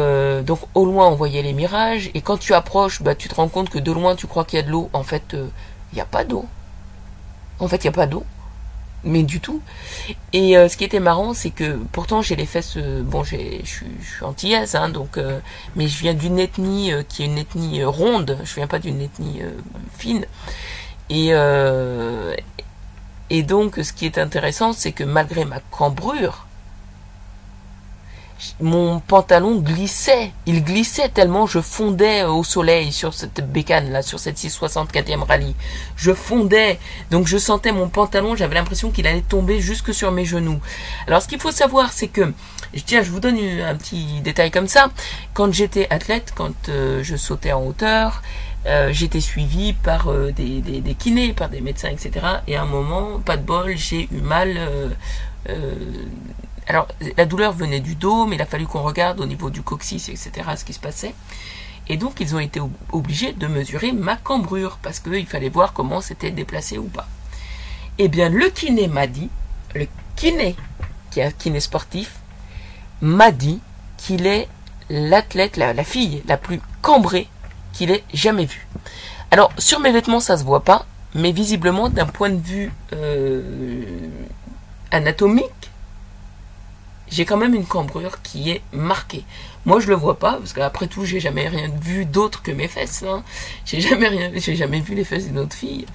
donc 0.45 0.59
au 0.75 0.85
loin 0.85 1.07
on 1.07 1.15
voyait 1.15 1.41
les 1.41 1.51
mirages, 1.51 2.11
et 2.13 2.21
quand 2.21 2.37
tu 2.37 2.53
approches, 2.53 3.01
bah, 3.01 3.15
tu 3.15 3.29
te 3.29 3.33
rends 3.33 3.47
compte 3.47 3.71
que 3.71 3.79
de 3.79 3.91
loin 3.91 4.15
tu 4.15 4.27
crois 4.27 4.45
qu'il 4.45 4.57
y 4.57 4.61
a 4.61 4.63
de 4.63 4.69
l'eau, 4.69 4.91
en 4.93 5.01
fait 5.01 5.35
il 5.91 5.95
n'y 5.95 6.01
a 6.01 6.05
pas 6.05 6.23
d'eau. 6.23 6.45
En 7.59 7.67
fait, 7.67 7.77
il 7.77 7.83
n'y 7.83 7.89
a 7.89 7.93
pas 7.93 8.07
d'eau. 8.07 8.25
Mais 9.07 9.21
du 9.21 9.39
tout. 9.39 9.61
Et 10.33 10.57
euh, 10.57 10.67
ce 10.67 10.77
qui 10.77 10.83
était 10.83 10.99
marrant, 10.99 11.35
c'est 11.35 11.51
que 11.51 11.77
pourtant 11.91 12.23
j'ai 12.23 12.35
les 12.35 12.47
fesses. 12.47 12.73
Euh, 12.77 13.03
bon, 13.03 13.23
je 13.23 13.35
suis 13.63 13.85
antillaise, 14.23 14.73
hein, 14.73 14.89
donc. 14.89 15.17
Euh, 15.17 15.39
mais 15.75 15.87
je 15.87 15.99
viens 15.99 16.15
d'une 16.15 16.39
ethnie 16.39 16.91
qui 17.07 17.21
est 17.21 17.27
une 17.27 17.37
ethnie 17.37 17.83
ronde. 17.83 18.39
Je 18.43 18.55
viens 18.55 18.65
pas 18.67 18.79
d'une 18.79 18.99
ethnie 19.01 19.41
fine. 19.95 20.25
Et 21.11 21.33
donc, 23.43 23.75
ce 23.83 23.93
qui 23.93 24.05
est 24.07 24.17
intéressant, 24.17 24.73
c'est 24.73 24.91
que 24.91 25.03
malgré 25.03 25.45
ma 25.45 25.59
cambrure, 25.59 26.47
mon 28.59 28.99
pantalon 28.99 29.55
glissait. 29.55 30.31
Il 30.45 30.63
glissait 30.63 31.09
tellement 31.09 31.47
je 31.47 31.59
fondais 31.59 32.23
au 32.23 32.43
soleil 32.43 32.91
sur 32.91 33.13
cette 33.13 33.49
bécane 33.51 33.91
là, 33.91 34.01
sur 34.01 34.19
cette 34.19 34.37
664e 34.37 35.23
rallye. 35.23 35.55
Je 35.95 36.13
fondais, 36.13 36.79
donc 37.11 37.27
je 37.27 37.37
sentais 37.37 37.71
mon 37.71 37.89
pantalon, 37.89 38.35
j'avais 38.35 38.55
l'impression 38.55 38.91
qu'il 38.91 39.07
allait 39.07 39.21
tomber 39.21 39.59
jusque 39.61 39.93
sur 39.93 40.11
mes 40.11 40.25
genoux. 40.25 40.59
Alors 41.07 41.21
ce 41.21 41.27
qu'il 41.27 41.39
faut 41.39 41.51
savoir, 41.51 41.91
c'est 41.93 42.07
que, 42.07 42.33
tiens, 42.85 43.03
je 43.03 43.09
vous 43.09 43.19
donne 43.19 43.37
un 43.37 43.75
petit 43.75 44.21
détail 44.21 44.51
comme 44.51 44.67
ça. 44.67 44.89
Quand 45.33 45.51
j'étais 45.53 45.87
athlète, 45.89 46.33
quand 46.35 46.69
euh, 46.69 47.03
je 47.03 47.15
sautais 47.15 47.51
en 47.51 47.63
hauteur, 47.65 48.21
euh, 48.67 48.89
j'étais 48.91 49.19
suivi 49.19 49.73
par 49.73 50.09
euh, 50.09 50.31
des, 50.31 50.61
des, 50.61 50.93
kinés, 50.95 51.33
par 51.33 51.49
des 51.49 51.61
médecins, 51.61 51.89
etc. 51.89 52.25
Et 52.47 52.55
à 52.55 52.63
un 52.63 52.65
moment, 52.65 53.19
pas 53.19 53.37
de 53.37 53.43
bol, 53.43 53.77
j'ai 53.77 54.09
eu 54.11 54.21
mal 54.21 54.57
alors, 56.67 56.87
la 57.17 57.25
douleur 57.25 57.53
venait 57.53 57.79
du 57.79 57.95
dos, 57.95 58.25
mais 58.25 58.35
il 58.35 58.41
a 58.41 58.45
fallu 58.45 58.65
qu'on 58.65 58.81
regarde 58.81 59.19
au 59.19 59.25
niveau 59.25 59.49
du 59.49 59.61
coccyx, 59.61 60.09
etc., 60.09 60.31
ce 60.57 60.65
qui 60.65 60.73
se 60.73 60.79
passait. 60.79 61.13
Et 61.87 61.97
donc, 61.97 62.19
ils 62.19 62.35
ont 62.35 62.39
été 62.39 62.59
obligés 62.91 63.33
de 63.33 63.45
mesurer 63.45 63.91
ma 63.91 64.15
cambrure, 64.15 64.79
parce 64.81 64.99
qu'il 64.99 65.27
fallait 65.27 65.49
voir 65.49 65.73
comment 65.73 66.01
c'était 66.01 66.31
déplacé 66.31 66.79
ou 66.79 66.85
pas. 66.85 67.07
Eh 67.99 68.07
bien, 68.07 68.29
le 68.29 68.49
kiné 68.49 68.87
m'a 68.87 69.05
dit, 69.05 69.29
le 69.75 69.87
kiné, 70.15 70.55
qui 71.11 71.19
est 71.19 71.25
un 71.25 71.31
kiné 71.31 71.59
sportif, 71.59 72.15
m'a 73.01 73.31
dit 73.31 73.61
qu'il 73.97 74.25
est 74.25 74.47
l'athlète, 74.89 75.57
la, 75.57 75.83
fille 75.83 76.23
la 76.27 76.37
plus 76.37 76.59
cambrée 76.81 77.27
qu'il 77.73 77.91
ait 77.91 78.03
jamais 78.13 78.45
vue. 78.45 78.67
Alors, 79.29 79.51
sur 79.59 79.79
mes 79.79 79.91
vêtements, 79.91 80.19
ça 80.19 80.37
se 80.37 80.43
voit 80.43 80.63
pas, 80.63 80.87
mais 81.13 81.31
visiblement, 81.31 81.89
d'un 81.89 82.07
point 82.07 82.29
de 82.31 82.41
vue 82.41 82.71
euh, 82.93 84.09
anatomique, 84.89 85.69
j'ai 87.09 87.25
quand 87.25 87.37
même 87.37 87.53
une 87.53 87.65
cambrure 87.65 88.21
qui 88.21 88.51
est 88.51 88.61
marquée. 88.73 89.23
Moi, 89.65 89.79
je 89.79 89.87
le 89.87 89.95
vois 89.95 90.19
pas 90.19 90.33
parce 90.33 90.53
qu'après 90.53 90.87
tout, 90.87 91.05
j'ai 91.05 91.19
jamais 91.19 91.47
rien 91.47 91.69
vu 91.81 92.05
d'autre 92.05 92.41
que 92.41 92.51
mes 92.51 92.67
fesses. 92.67 93.03
Hein. 93.03 93.23
J'ai 93.65 93.81
jamais 93.81 94.07
rien, 94.07 94.31
j'ai 94.35 94.55
jamais 94.55 94.79
vu 94.79 94.95
les 94.95 95.03
fesses 95.03 95.27
d'une 95.27 95.39
autre 95.39 95.55
fille. 95.55 95.85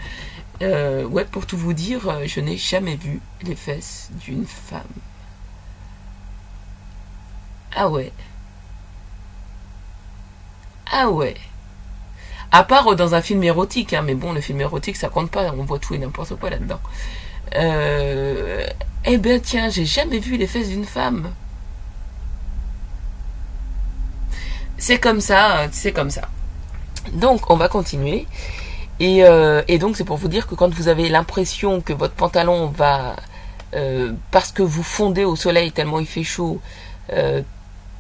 Euh, 0.62 1.04
ouais, 1.04 1.24
pour 1.24 1.46
tout 1.46 1.56
vous 1.56 1.72
dire, 1.72 2.08
euh, 2.08 2.24
je 2.26 2.40
n'ai 2.40 2.56
jamais 2.56 2.96
vu 2.96 3.20
les 3.42 3.54
fesses 3.54 4.10
d'une 4.24 4.44
femme. 4.46 4.82
Ah 7.74 7.88
ouais. 7.88 8.12
Ah 10.92 11.08
ouais. 11.08 11.36
À 12.50 12.64
part 12.64 12.96
dans 12.96 13.14
un 13.14 13.22
film 13.22 13.44
érotique, 13.44 13.92
hein, 13.92 14.02
mais 14.02 14.14
bon, 14.14 14.32
le 14.32 14.40
film 14.40 14.60
érotique, 14.60 14.96
ça 14.96 15.08
compte 15.08 15.30
pas, 15.30 15.52
on 15.56 15.62
voit 15.64 15.78
tout 15.78 15.94
et 15.94 15.98
n'importe 15.98 16.34
quoi 16.34 16.50
là-dedans. 16.50 16.80
Euh, 17.56 18.66
eh 19.04 19.18
ben 19.18 19.40
tiens, 19.40 19.68
j'ai 19.68 19.84
jamais 19.84 20.18
vu 20.18 20.36
les 20.36 20.46
fesses 20.46 20.68
d'une 20.68 20.84
femme. 20.84 21.30
C'est 24.78 24.98
comme 24.98 25.20
ça, 25.20 25.68
c'est 25.72 25.92
comme 25.92 26.10
ça. 26.10 26.22
Donc 27.12 27.50
on 27.50 27.56
va 27.56 27.68
continuer. 27.68 28.26
Et, 28.98 29.24
euh, 29.24 29.62
donc 29.78 29.96
c'est 29.96 30.04
pour 30.04 30.16
vous 30.16 30.28
dire 30.28 30.46
que 30.46 30.54
quand 30.54 30.72
vous 30.72 30.88
avez 30.88 31.08
l'impression 31.08 31.80
que 31.80 31.92
votre 31.92 32.14
pantalon 32.14 32.66
va, 32.68 33.16
euh, 33.74 34.12
parce 34.30 34.52
que 34.52 34.62
vous 34.62 34.82
fondez 34.82 35.24
au 35.24 35.36
soleil 35.36 35.72
tellement 35.72 36.00
il 36.00 36.06
fait 36.06 36.24
chaud, 36.24 36.60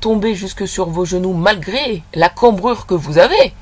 tomber 0.00 0.34
jusque 0.34 0.66
sur 0.66 0.88
vos 0.88 1.04
genoux 1.04 1.34
malgré 1.34 2.02
la 2.14 2.28
cambrure 2.28 2.86
que 2.86 2.94
vous 2.94 3.18
avez, 3.18 3.52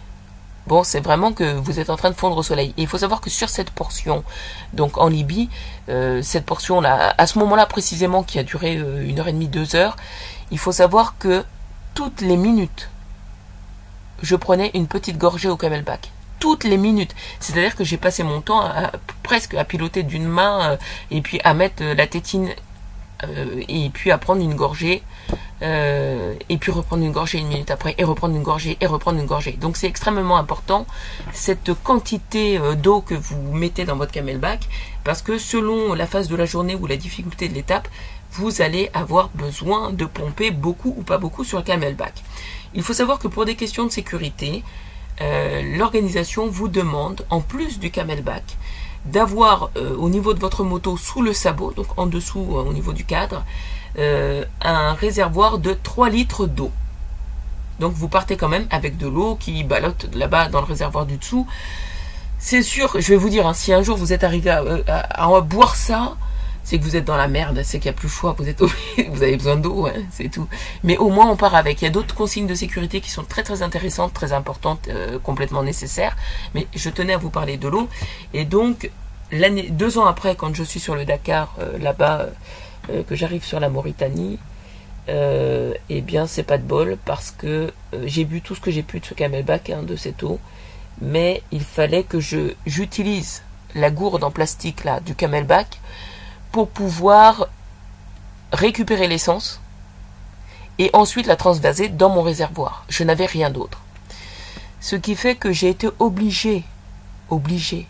Bon, 0.69 0.85
c'est 0.85 1.01
vraiment 1.01 1.33
que 1.33 1.55
vous 1.55 1.81
êtes 1.81 1.89
en 1.89 1.97
train 1.97 2.11
de 2.11 2.15
fondre 2.15 2.37
au 2.37 2.43
soleil. 2.43 2.75
Et 2.77 2.83
il 2.83 2.87
faut 2.87 2.99
savoir 2.99 3.23
que 3.23 3.31
sur 3.31 3.49
cette 3.49 3.71
portion, 3.71 4.23
donc 4.75 4.99
en 4.99 5.09
Libye, 5.09 5.49
euh, 5.89 6.21
cette 6.21 6.45
portion-là, 6.45 7.15
à 7.17 7.27
ce 7.27 7.39
moment-là 7.39 7.65
précisément, 7.65 8.23
qui 8.23 8.39
a 8.39 8.43
duré 8.43 8.77
euh, 8.77 9.09
une 9.09 9.19
heure 9.19 9.29
et 9.29 9.33
demie, 9.33 9.49
deux 9.49 9.77
heures, 9.77 9.97
il 10.51 10.59
faut 10.59 10.71
savoir 10.71 11.15
que 11.19 11.43
toutes 11.95 12.21
les 12.21 12.37
minutes, 12.37 12.91
je 14.21 14.37
prenais 14.37 14.71
une 14.75 14.89
petite 14.89 15.17
gorgée 15.17 15.49
au 15.49 15.57
camelback. 15.57 16.11
Toutes 16.39 16.65
les 16.65 16.77
minutes. 16.77 17.15
C'est-à-dire 17.41 17.75
que 17.75 17.83
j'ai 17.83 17.97
passé 17.97 18.23
mon 18.23 18.43
temps 18.43 18.71
presque 19.23 19.55
à 19.55 19.65
piloter 19.65 20.03
d'une 20.03 20.29
main 20.29 20.73
euh, 20.73 20.77
et 21.11 21.23
puis 21.23 21.41
à 21.45 21.55
mettre 21.55 21.83
la 21.83 22.07
tétine 22.07 22.51
et 23.69 23.91
puis 23.91 24.11
à 24.11 24.19
prendre 24.19 24.43
une 24.43 24.55
gorgée 24.55 25.03
euh, 25.61 26.35
et 26.49 26.57
puis 26.57 26.71
reprendre 26.71 27.03
une 27.03 27.11
gorgée 27.11 27.39
une 27.39 27.49
minute 27.49 27.71
après, 27.71 27.95
et 27.99 28.05
reprendre 28.05 28.37
une 28.37 28.43
gorgée, 28.43 28.77
et 28.81 28.87
reprendre 28.87 29.19
une 29.19 29.27
gorgée. 29.27 29.53
Donc 29.53 29.77
c'est 29.77 29.89
extrêmement 29.89 30.37
important 30.37 30.87
cette 31.33 31.73
quantité 31.83 32.59
euh, 32.59 32.75
d'eau 32.75 33.01
que 33.01 33.15
vous 33.15 33.53
mettez 33.53 33.85
dans 33.85 33.97
votre 33.97 34.13
camelback, 34.13 34.69
parce 35.05 35.21
que 35.23 35.39
selon 35.39 35.95
la 35.95 36.07
phase 36.07 36.29
de 36.29 36.37
la 36.37 36.45
journée 36.45 36.77
ou 36.77 36.87
la 36.87 36.97
difficulté 36.97 37.49
de 37.49 37.55
l'étape, 37.55 37.89
vous 38.33 38.63
allez 38.63 38.91
avoir 38.95 39.31
besoin 39.31 39.93
de 39.93 40.05
pomper 40.05 40.51
beaucoup 40.51 40.95
ou 40.97 41.03
pas 41.03 41.19
beaucoup 41.19 41.45
sur 41.45 41.59
le 41.59 41.65
camelback. 41.65 42.15
Il 42.75 42.83
faut 42.83 42.93
savoir 42.93 43.19
que 43.19 43.27
pour 43.27 43.45
des 43.45 43.57
questions 43.57 43.85
de 43.85 43.91
sécurité, 43.91 44.63
euh, 45.21 45.77
l'organisation 45.77 46.47
vous 46.47 46.69
demande, 46.69 47.27
en 47.31 47.41
plus 47.41 47.81
du 47.81 47.91
camelback, 47.91 48.45
d'avoir 49.05 49.71
au 49.99 50.11
niveau 50.11 50.35
de 50.35 50.41
votre 50.41 50.65
moto 50.65 50.97
sous 50.97 51.23
le 51.23 51.33
sabot, 51.33 51.73
donc 51.73 51.87
en 51.97 52.07
dessous 52.07 52.41
au 52.41 52.73
niveau 52.73 52.93
du 52.93 53.05
cadre, 53.05 53.45
euh, 53.99 54.45
un 54.61 54.93
réservoir 54.93 55.59
de 55.59 55.73
3 55.73 56.11
litres 56.11 56.47
d'eau. 56.47 56.71
Donc 57.81 57.95
vous 57.95 58.09
partez 58.09 58.37
quand 58.37 58.49
même 58.49 58.67
avec 58.71 58.97
de 58.97 59.09
l'eau 59.09 59.35
qui 59.35 59.65
ballotte 59.65 60.15
là-bas 60.15 60.49
dans 60.49 60.61
le 60.61 60.67
réservoir 60.67 61.07
du 61.07 61.17
dessous. 61.17 61.47
C'est 62.39 62.63
sûr, 62.63 62.93
je 63.01 63.09
vais 63.09 63.17
vous 63.17 63.29
dire, 63.29 63.47
hein, 63.47 63.55
si 63.55 63.73
un 63.73 63.83
jour 63.83 63.97
vous 63.97 64.13
êtes 64.13 64.23
arrivé 64.23 64.51
à, 64.51 65.41
boire 65.41 65.75
ça, 65.75 66.17
c'est 66.69 66.79
que 66.79 66.85
vous 66.85 66.97
êtes 66.97 67.07
dans 67.07 67.17
la 67.17 67.29
merde, 67.29 67.63
c'est 67.65 67.79
qu'il 67.79 67.91
n'y 67.91 67.97
a 67.97 67.99
plus 67.99 68.09
le 68.09 68.13
choix, 68.13 68.35
vous, 68.37 68.47
êtes 68.47 68.61
vous 69.09 69.23
avez 69.23 69.39
besoin 69.39 69.57
d'eau, 69.57 69.87
hein, 69.87 69.95
c'est 70.11 70.31
tout. 70.31 70.47
Mais 70.85 70.99
au 70.99 71.09
moins 71.09 71.27
on 71.27 71.35
part 71.35 71.55
avec. 71.55 71.81
Il 71.81 71.87
y 71.87 71.89
a 71.89 71.91
d'autres 71.91 72.15
consignes 72.15 72.47
de 72.47 72.55
sécurité 72.55 73.01
qui 73.01 73.11
sont 73.11 73.25
très 73.25 73.43
très 73.43 73.63
intéressantes, 73.63 74.13
très 74.13 74.35
importantes, 74.35 74.87
euh, 74.89 75.19
complètement 75.19 75.63
nécessaires. 75.63 76.15
Mais 76.55 76.67
je 76.75 76.91
tenais 76.91 77.15
à 77.15 77.17
vous 77.17 77.31
parler 77.31 77.57
de 77.57 77.69
l'eau. 77.69 77.89
Et 78.35 78.45
donc, 78.45 78.91
l'année, 79.33 79.71
deux 79.71 79.97
ans 79.97 80.05
après, 80.05 80.37
quand 80.37 80.55
je 80.55 80.63
suis 80.63 80.79
sur 80.79 80.95
le 80.95 81.07
Dakar, 81.07 81.55
euh, 81.59 81.79
là-bas, 81.79 82.27
euh, 82.91 83.03
que 83.03 83.17
j'arrive 83.17 83.45
sur 83.45 83.61
la 83.61 83.71
Mauritanie, 83.71 84.39
eh 85.09 86.01
bien 86.03 86.27
c'est 86.27 86.43
pas 86.43 86.59
de 86.59 86.65
bol 86.65 86.99
parce 87.07 87.31
que 87.31 87.73
j'ai 88.05 88.27
bu 88.27 88.43
tout 88.43 88.55
ce 88.55 88.61
que 88.61 88.71
j'ai 88.71 88.83
pu 88.83 89.01
de 89.01 89.07
ce 89.07 89.15
camelback, 89.15 89.71
hein, 89.71 89.83
de 89.83 89.97
cette 89.97 90.23
eau, 90.23 90.39
mais 91.01 91.43
il 91.51 91.63
fallait 91.63 92.03
que 92.03 92.21
je 92.21 92.53
j'utilise 92.67 93.43
la 93.75 93.91
gourde 93.91 94.23
en 94.23 94.31
plastique 94.31 94.85
là 94.85 95.01
du 95.01 95.15
camelback 95.15 95.79
pour 96.53 96.69
pouvoir 96.69 97.49
récupérer 98.53 99.09
l'essence 99.09 99.61
et 100.79 100.91
ensuite 100.93 101.27
la 101.27 101.37
transvaser 101.37 101.89
dans 101.89 102.09
mon 102.09 102.23
réservoir. 102.23 102.85
Je 102.89 103.05
n'avais 103.05 103.27
rien 103.27 103.51
d'autre. 103.51 103.81
Ce 104.81 104.97
qui 104.97 105.17
fait 105.17 105.35
que 105.35 105.53
j'ai 105.53 105.69
été 105.69 105.89
obligé, 105.99 106.65
obligé 107.31 107.87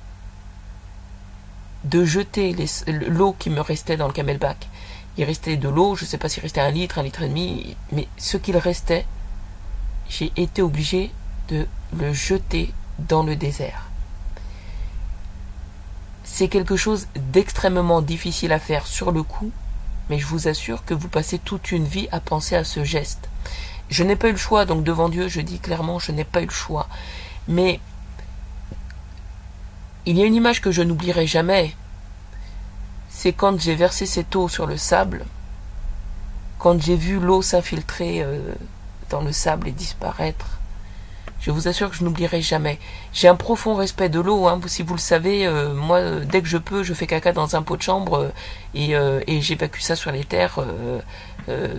de 1.85 2.05
jeter 2.05 2.57
l'eau 2.87 3.37
qui 3.39 3.51
me 3.51 3.61
restait 3.61 3.97
dans 3.97 4.07
le 4.07 4.13
camelback 4.13 4.69
il 5.19 5.25
restait 5.25 5.57
de 5.57 5.69
l'eau, 5.69 5.97
je 5.97 6.05
ne 6.05 6.09
sais 6.09 6.17
pas 6.17 6.29
s'il 6.29 6.45
restait 6.45 6.61
un 6.61 6.71
litre, 6.71 6.99
un 6.99 7.03
litre 7.03 7.23
et 7.23 7.29
demi, 7.29 7.77
mais 7.91 8.07
ce 8.17 8.37
qu'il 8.37 8.57
restait, 8.57 9.05
j'ai 10.09 10.33
été 10.37 10.63
obligé 10.63 11.11
de 11.49 11.67
le 11.99 12.13
jeter 12.13 12.73
dans 13.01 13.25
le 13.25 13.35
désert. 13.35 13.88
C'est 16.39 16.47
quelque 16.47 16.77
chose 16.77 17.09
d'extrêmement 17.17 18.01
difficile 18.01 18.53
à 18.53 18.61
faire 18.61 18.87
sur 18.87 19.11
le 19.11 19.25
coup, 19.25 19.51
mais 20.09 20.21
je 20.21 20.27
vous 20.27 20.47
assure 20.47 20.85
que 20.85 20.95
vous 20.95 21.09
passez 21.09 21.41
toute 21.41 21.73
une 21.73 21.85
vie 21.85 22.07
à 22.13 22.21
penser 22.21 22.55
à 22.55 22.63
ce 22.63 22.85
geste. 22.85 23.29
Je 23.91 24.05
n'ai 24.05 24.15
pas 24.15 24.29
eu 24.29 24.31
le 24.31 24.39
choix, 24.39 24.65
donc 24.65 24.85
devant 24.85 25.09
Dieu, 25.09 25.27
je 25.27 25.41
dis 25.41 25.59
clairement, 25.59 25.99
je 25.99 26.13
n'ai 26.13 26.23
pas 26.23 26.41
eu 26.41 26.45
le 26.45 26.53
choix. 26.53 26.89
Mais 27.49 27.81
il 30.07 30.17
y 30.17 30.23
a 30.23 30.27
une 30.27 30.37
image 30.37 30.61
que 30.61 30.71
je 30.71 30.83
n'oublierai 30.83 31.27
jamais, 31.27 31.75
c'est 33.11 33.33
quand 33.33 33.61
j'ai 33.61 33.75
versé 33.75 34.07
cette 34.07 34.37
eau 34.37 34.49
sur 34.49 34.69
le 34.69 34.77
sable, 34.77 35.27
quand 36.61 36.81
j'ai 36.81 36.95
vu 36.95 37.19
l'eau 37.19 37.43
s'infiltrer 37.43 38.23
euh, 38.23 38.55
dans 39.11 39.23
le 39.23 39.33
sable 39.33 39.67
et 39.67 39.73
disparaître. 39.73 40.58
Je 41.41 41.51
vous 41.51 41.69
assure 41.69 41.91
que 41.91 41.97
je 41.97 42.05
n'oublierai 42.05 42.43
jamais. 42.43 42.79
J'ai 43.13 43.29
un 43.29 43.37
profond 43.37 43.75
respect 43.75 44.09
de 44.09 44.21
l'eau, 44.21 44.49
hein. 44.49 44.61
si 44.67 44.83
vous 44.83 44.95
le 44.95 45.01
savez, 45.01 45.47
euh, 45.47 45.73
moi, 45.73 46.21
dès 46.21 46.43
que 46.43 46.49
je 46.49 46.59
peux, 46.59 46.83
je 46.83 46.95
fais 46.95 47.07
caca 47.07 47.33
dans 47.33 47.55
un 47.55 47.63
pot 47.63 47.77
de 47.77 47.83
chambre 47.83 48.31
euh, 48.77 49.21
et, 49.27 49.41
j'évacue 49.41 49.81
ça 49.81 49.97
sur 49.97 50.11
les 50.11 50.25
terres 50.25 50.59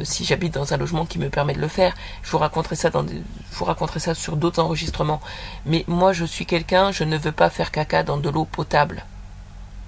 si 0.01 0.25
j'habite 0.25 0.55
dans 0.55 0.73
un 0.73 0.77
logement 0.77 1.05
qui 1.05 1.19
me 1.19 1.29
permet 1.29 1.53
de 1.53 1.61
le 1.61 1.67
faire. 1.67 1.93
Je 2.23 2.31
vous 2.31 2.39
raconterai 2.39 2.75
ça, 2.75 2.89
dans 2.89 3.05
je 3.05 3.57
vous 3.57 3.65
raconterai 3.65 3.99
ça 3.99 4.15
sur 4.15 4.35
d'autres 4.35 4.61
enregistrements. 4.61 5.21
Mais 5.65 5.85
moi, 5.87 6.11
je 6.11 6.25
suis 6.25 6.47
quelqu'un, 6.47 6.91
je 6.91 7.03
ne 7.03 7.17
veux 7.17 7.31
pas 7.31 7.51
faire 7.51 7.69
caca 7.69 8.01
dans 8.01 8.17
de 8.17 8.29
l'eau 8.29 8.45
potable. 8.45 9.05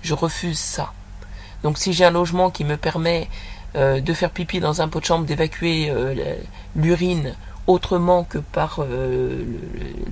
Je 0.04 0.14
refuse 0.14 0.60
ça. 0.60 0.94
Donc 1.64 1.78
si 1.78 1.94
j'ai 1.94 2.06
un 2.06 2.12
logement 2.12 2.50
qui 2.50 2.64
me 2.64 2.78
permet 2.78 3.28
euh, 3.76 4.02
de 4.02 4.14
faire 4.14 4.32
pipi 4.32 4.60
dans 4.60 4.82
un 4.82 4.88
pot 4.88 5.00
de 5.00 5.06
chambre, 5.06 5.26
d'évacuer 5.26 5.90
euh, 5.90 6.36
l'urine 6.76 7.36
autrement 7.68 8.24
que 8.24 8.38
par 8.38 8.78
euh, 8.80 9.44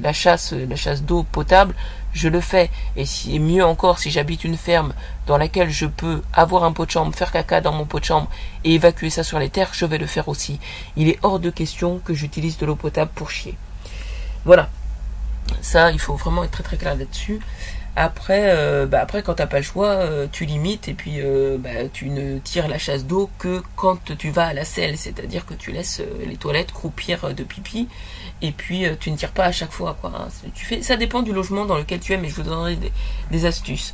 la 0.02 0.14
chasse, 0.14 0.54
la 0.54 0.76
chasse 0.76 1.04
d'eau 1.04 1.24
potable, 1.24 1.74
je 2.14 2.28
le 2.28 2.42
fais. 2.42 2.70
Et 2.96 3.06
si, 3.06 3.40
mieux 3.40 3.64
encore, 3.66 4.00
si 4.00 4.12
j'habite 4.12 4.44
une 4.44 4.58
ferme 4.58 4.94
dans 5.28 5.38
laquelle 5.38 5.70
je 5.70 5.86
peux 5.86 6.22
avoir 6.34 6.64
un 6.64 6.72
pot 6.72 6.86
de 6.86 6.92
chambre, 6.92 7.14
faire 7.16 7.32
caca 7.32 7.62
dans 7.62 7.72
mon 7.72 7.86
pot 7.86 8.00
de 8.00 8.06
chambre 8.06 8.30
et 8.64 8.76
évacuer 8.76 9.10
ça 9.10 9.24
sur 9.24 9.40
les 9.40 9.50
terres, 9.50 9.72
je 9.74 9.86
vais 9.86 9.98
le 9.98 10.08
faire 10.08 10.28
aussi. 10.28 10.60
Il 10.96 11.08
est 11.10 11.20
hors 11.22 11.40
de 11.40 11.50
question 11.50 12.00
que 12.04 12.14
j'utilise 12.14 12.58
de 12.58 12.66
l'eau 12.66 12.76
potable 12.76 13.12
pour 13.14 13.30
chier. 13.30 13.58
Voilà. 14.46 14.70
Ça, 15.62 15.92
il 15.92 16.00
faut 16.00 16.16
vraiment 16.16 16.44
être 16.44 16.52
très 16.52 16.64
très 16.64 16.78
clair 16.78 16.96
là-dessus. 16.96 17.40
Après, 18.02 18.44
euh, 18.46 18.86
bah 18.86 19.02
après 19.02 19.24
quand 19.24 19.34
t'as 19.34 19.46
pas 19.46 19.58
le 19.58 19.64
choix, 19.64 19.90
euh, 19.90 20.26
tu 20.32 20.46
limites 20.46 20.88
et 20.88 20.94
puis 20.94 21.16
euh, 21.18 21.58
bah, 21.60 21.90
tu 21.92 22.10
ne 22.10 22.40
tires 22.40 22.70
la 22.70 22.78
chasse 22.78 23.06
d'eau 23.06 23.30
que 23.38 23.62
quand 23.76 24.16
tu 24.18 24.30
vas 24.30 24.46
à 24.46 24.54
la 24.54 24.64
selle, 24.64 24.98
c'est-à-dire 24.98 25.46
que 25.46 25.54
tu 25.54 25.74
laisses 25.74 26.02
les 26.26 26.38
toilettes 26.38 26.72
croupir 26.72 27.34
de 27.34 27.44
pipi 27.44 27.90
et 28.42 28.54
puis 28.54 28.86
tu 29.02 29.12
ne 29.12 29.18
tires 29.18 29.34
pas 29.34 29.44
à 29.44 29.52
chaque 29.52 29.74
fois. 29.74 29.98
Quoi, 30.00 30.14
hein. 30.16 30.30
Tu 30.54 30.66
fais, 30.66 30.82
ça 30.82 30.96
dépend 30.96 31.24
du 31.24 31.34
logement 31.34 31.66
dans 31.66 31.78
lequel 31.78 32.00
tu 32.00 32.14
es, 32.14 32.18
mais 32.18 32.30
je 32.30 32.36
vous 32.36 32.44
donnerai 32.44 32.78
des, 33.32 33.46
astuces. 33.46 33.94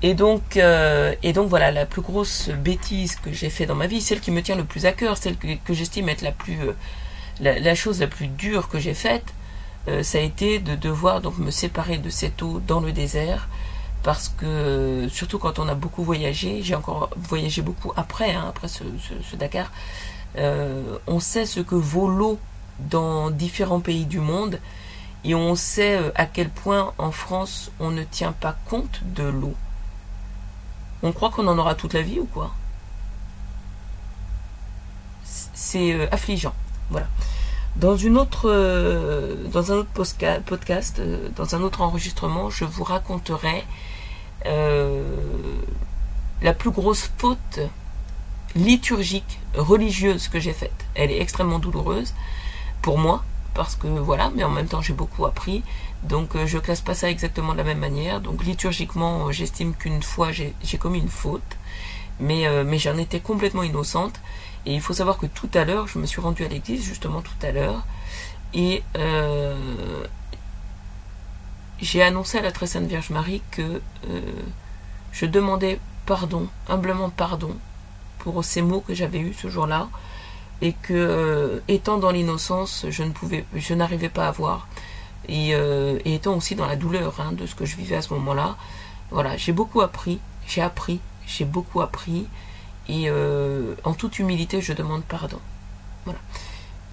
Et 0.00 0.14
donc, 0.14 0.56
et 0.56 1.32
donc 1.34 1.50
voilà, 1.50 1.70
la 1.70 1.84
plus 1.84 2.00
grosse 2.00 2.48
bêtise 2.48 3.16
que 3.16 3.34
j'ai 3.34 3.50
fait 3.50 3.66
dans 3.66 3.74
ma 3.74 3.86
vie, 3.86 4.00
celle 4.00 4.20
qui 4.20 4.30
me 4.30 4.40
tient 4.40 4.56
le 4.56 4.64
plus 4.64 4.86
à 4.86 4.92
cœur, 4.92 5.18
celle 5.18 5.36
que, 5.36 5.74
j'estime 5.74 6.08
être 6.08 6.22
la 6.22 6.32
plus, 6.32 6.56
la, 7.40 7.74
chose 7.74 8.00
la 8.00 8.06
plus 8.06 8.28
dure 8.28 8.70
que 8.70 8.78
j'ai 8.78 8.94
faite, 8.94 9.34
euh, 9.88 10.02
ça 10.02 10.18
a 10.18 10.20
été 10.20 10.58
de 10.58 10.74
devoir 10.74 11.20
donc 11.20 11.38
me 11.38 11.50
séparer 11.50 11.98
de 11.98 12.10
cette 12.10 12.42
eau 12.42 12.60
dans 12.66 12.80
le 12.80 12.92
désert 12.92 13.48
parce 14.02 14.28
que 14.28 15.08
surtout 15.10 15.38
quand 15.38 15.58
on 15.58 15.68
a 15.68 15.74
beaucoup 15.74 16.02
voyagé, 16.02 16.62
j'ai 16.62 16.74
encore 16.74 17.10
voyagé 17.16 17.62
beaucoup 17.62 17.92
après, 17.96 18.34
hein, 18.34 18.46
après 18.48 18.68
ce, 18.68 18.84
Dakar, 19.36 19.70
euh, 20.38 20.98
on 21.06 21.20
sait 21.20 21.46
ce 21.46 21.60
que 21.60 21.74
vaut 21.74 22.08
l'eau 22.08 22.38
dans 22.78 23.30
différents 23.30 23.80
pays 23.80 24.06
du 24.06 24.18
monde 24.20 24.60
et 25.24 25.34
on 25.34 25.54
sait 25.54 25.96
euh, 25.96 26.10
à 26.14 26.26
quel 26.26 26.50
point 26.50 26.92
en 26.98 27.10
France 27.10 27.70
on 27.80 27.90
ne 27.90 28.02
tient 28.02 28.32
pas 28.32 28.56
compte 28.68 29.00
de 29.14 29.24
l'eau. 29.24 29.54
On 31.02 31.12
croit 31.12 31.30
qu'on 31.30 31.46
en 31.46 31.58
aura 31.58 31.74
toute 31.74 31.94
la 31.94 32.02
vie 32.02 32.18
ou 32.18 32.26
quoi? 32.26 32.52
C'est 35.24 36.12
affligeant. 36.12 36.54
Voilà. 36.90 37.06
Dans, 37.76 37.96
une 37.96 38.16
autre, 38.16 38.48
euh, 38.50 39.34
dans 39.52 39.70
un 39.70 39.76
autre 39.76 39.90
podcast, 40.46 40.98
euh, 40.98 41.28
dans 41.36 41.54
un 41.54 41.60
autre 41.60 41.82
enregistrement, 41.82 42.48
je 42.48 42.64
vous 42.64 42.84
raconterai 42.84 43.64
euh, 44.46 45.02
la 46.40 46.54
plus 46.54 46.70
grosse 46.70 47.10
faute 47.18 47.60
liturgique, 48.54 49.38
religieuse 49.54 50.28
que 50.28 50.40
j'ai 50.40 50.54
faite. 50.54 50.86
Elle 50.94 51.10
est 51.10 51.20
extrêmement 51.20 51.58
douloureuse 51.58 52.14
pour 52.80 52.96
moi, 52.96 53.22
parce 53.52 53.76
que 53.76 53.88
voilà, 53.88 54.30
mais 54.34 54.42
en 54.42 54.50
même 54.50 54.68
temps 54.68 54.80
j'ai 54.80 54.94
beaucoup 54.94 55.26
appris. 55.26 55.62
Donc 56.02 56.30
je 56.46 56.56
classe 56.56 56.80
pas 56.80 56.94
ça 56.94 57.10
exactement 57.10 57.52
de 57.52 57.58
la 57.58 57.64
même 57.64 57.78
manière. 57.78 58.22
Donc 58.22 58.42
liturgiquement, 58.42 59.30
j'estime 59.32 59.74
qu'une 59.74 60.02
fois 60.02 60.30
j'ai 60.32 60.78
commis 60.78 61.00
une 61.00 61.10
faute, 61.10 61.58
mais, 62.20 62.46
mais 62.64 62.78
j'en 62.78 62.96
étais 62.96 63.20
complètement 63.20 63.64
innocente. 63.64 64.18
Et 64.66 64.74
il 64.74 64.80
faut 64.80 64.92
savoir 64.92 65.16
que 65.16 65.26
tout 65.26 65.48
à 65.54 65.64
l'heure, 65.64 65.86
je 65.86 65.98
me 65.98 66.06
suis 66.06 66.20
rendu 66.20 66.44
à 66.44 66.48
l'église, 66.48 66.84
justement 66.84 67.22
tout 67.22 67.46
à 67.46 67.52
l'heure, 67.52 67.86
et 68.52 68.82
euh, 68.98 69.54
j'ai 71.80 72.02
annoncé 72.02 72.38
à 72.38 72.42
la 72.42 72.50
très 72.50 72.66
sainte 72.66 72.86
Vierge 72.86 73.10
Marie 73.10 73.42
que 73.52 73.80
euh, 74.10 74.20
je 75.12 75.24
demandais 75.24 75.78
pardon, 76.04 76.48
humblement 76.68 77.10
pardon, 77.10 77.56
pour 78.18 78.44
ces 78.44 78.60
mots 78.60 78.80
que 78.80 78.92
j'avais 78.92 79.20
eus 79.20 79.34
ce 79.34 79.48
jour-là, 79.48 79.88
et 80.62 80.72
que, 80.72 80.94
euh, 80.94 81.60
étant 81.68 81.98
dans 81.98 82.10
l'innocence, 82.10 82.86
je 82.88 83.04
ne 83.04 83.10
pouvais, 83.10 83.44
je 83.54 83.72
n'arrivais 83.72 84.08
pas 84.08 84.26
à 84.26 84.32
voir, 84.32 84.66
et, 85.28 85.52
étant 86.04 86.34
aussi 86.34 86.56
dans 86.56 86.66
la 86.66 86.76
douleur 86.76 87.20
hein, 87.20 87.32
de 87.32 87.46
ce 87.46 87.54
que 87.54 87.64
je 87.64 87.76
vivais 87.76 87.96
à 87.96 88.02
ce 88.02 88.12
moment-là, 88.14 88.56
voilà, 89.10 89.36
j'ai 89.36 89.52
beaucoup 89.52 89.80
appris, 89.80 90.18
j'ai 90.48 90.60
appris, 90.60 90.98
j'ai 91.26 91.44
beaucoup 91.44 91.80
appris, 91.80 92.26
et 92.88 93.08
euh, 93.08 93.74
en 93.84 93.94
toute 93.94 94.18
humilité, 94.18 94.60
je 94.60 94.72
demande 94.72 95.02
pardon. 95.04 95.40
Voilà. 96.04 96.20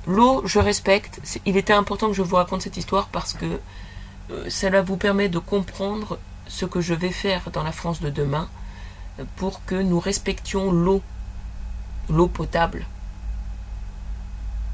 L'eau, 0.07 0.41
je 0.45 0.59
respecte. 0.59 1.21
Il 1.45 1.55
était 1.55 1.73
important 1.73 2.07
que 2.07 2.13
je 2.13 2.21
vous 2.21 2.35
raconte 2.35 2.61
cette 2.61 2.77
histoire 2.77 3.07
parce 3.07 3.33
que 3.33 3.59
euh, 4.31 4.49
cela 4.49 4.81
vous 4.81 4.97
permet 4.97 5.29
de 5.29 5.39
comprendre 5.39 6.19
ce 6.47 6.65
que 6.65 6.81
je 6.81 6.93
vais 6.93 7.11
faire 7.11 7.51
dans 7.51 7.63
la 7.63 7.71
France 7.71 8.01
de 8.01 8.09
demain 8.09 8.49
pour 9.35 9.63
que 9.65 9.75
nous 9.75 9.99
respections 9.99 10.71
l'eau, 10.71 11.01
l'eau 12.09 12.27
potable. 12.27 12.85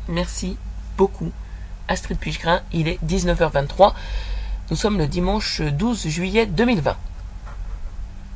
Merci 0.07 0.57
beaucoup. 0.97 1.31
Astrid 1.87 2.17
Puiggrain, 2.17 2.61
il 2.71 2.87
est 2.87 2.99
19h23. 3.05 3.93
Nous 4.71 4.75
sommes 4.77 4.97
le 4.97 5.07
dimanche 5.07 5.61
12 5.61 6.07
juillet 6.07 6.45
2020. 6.45 6.95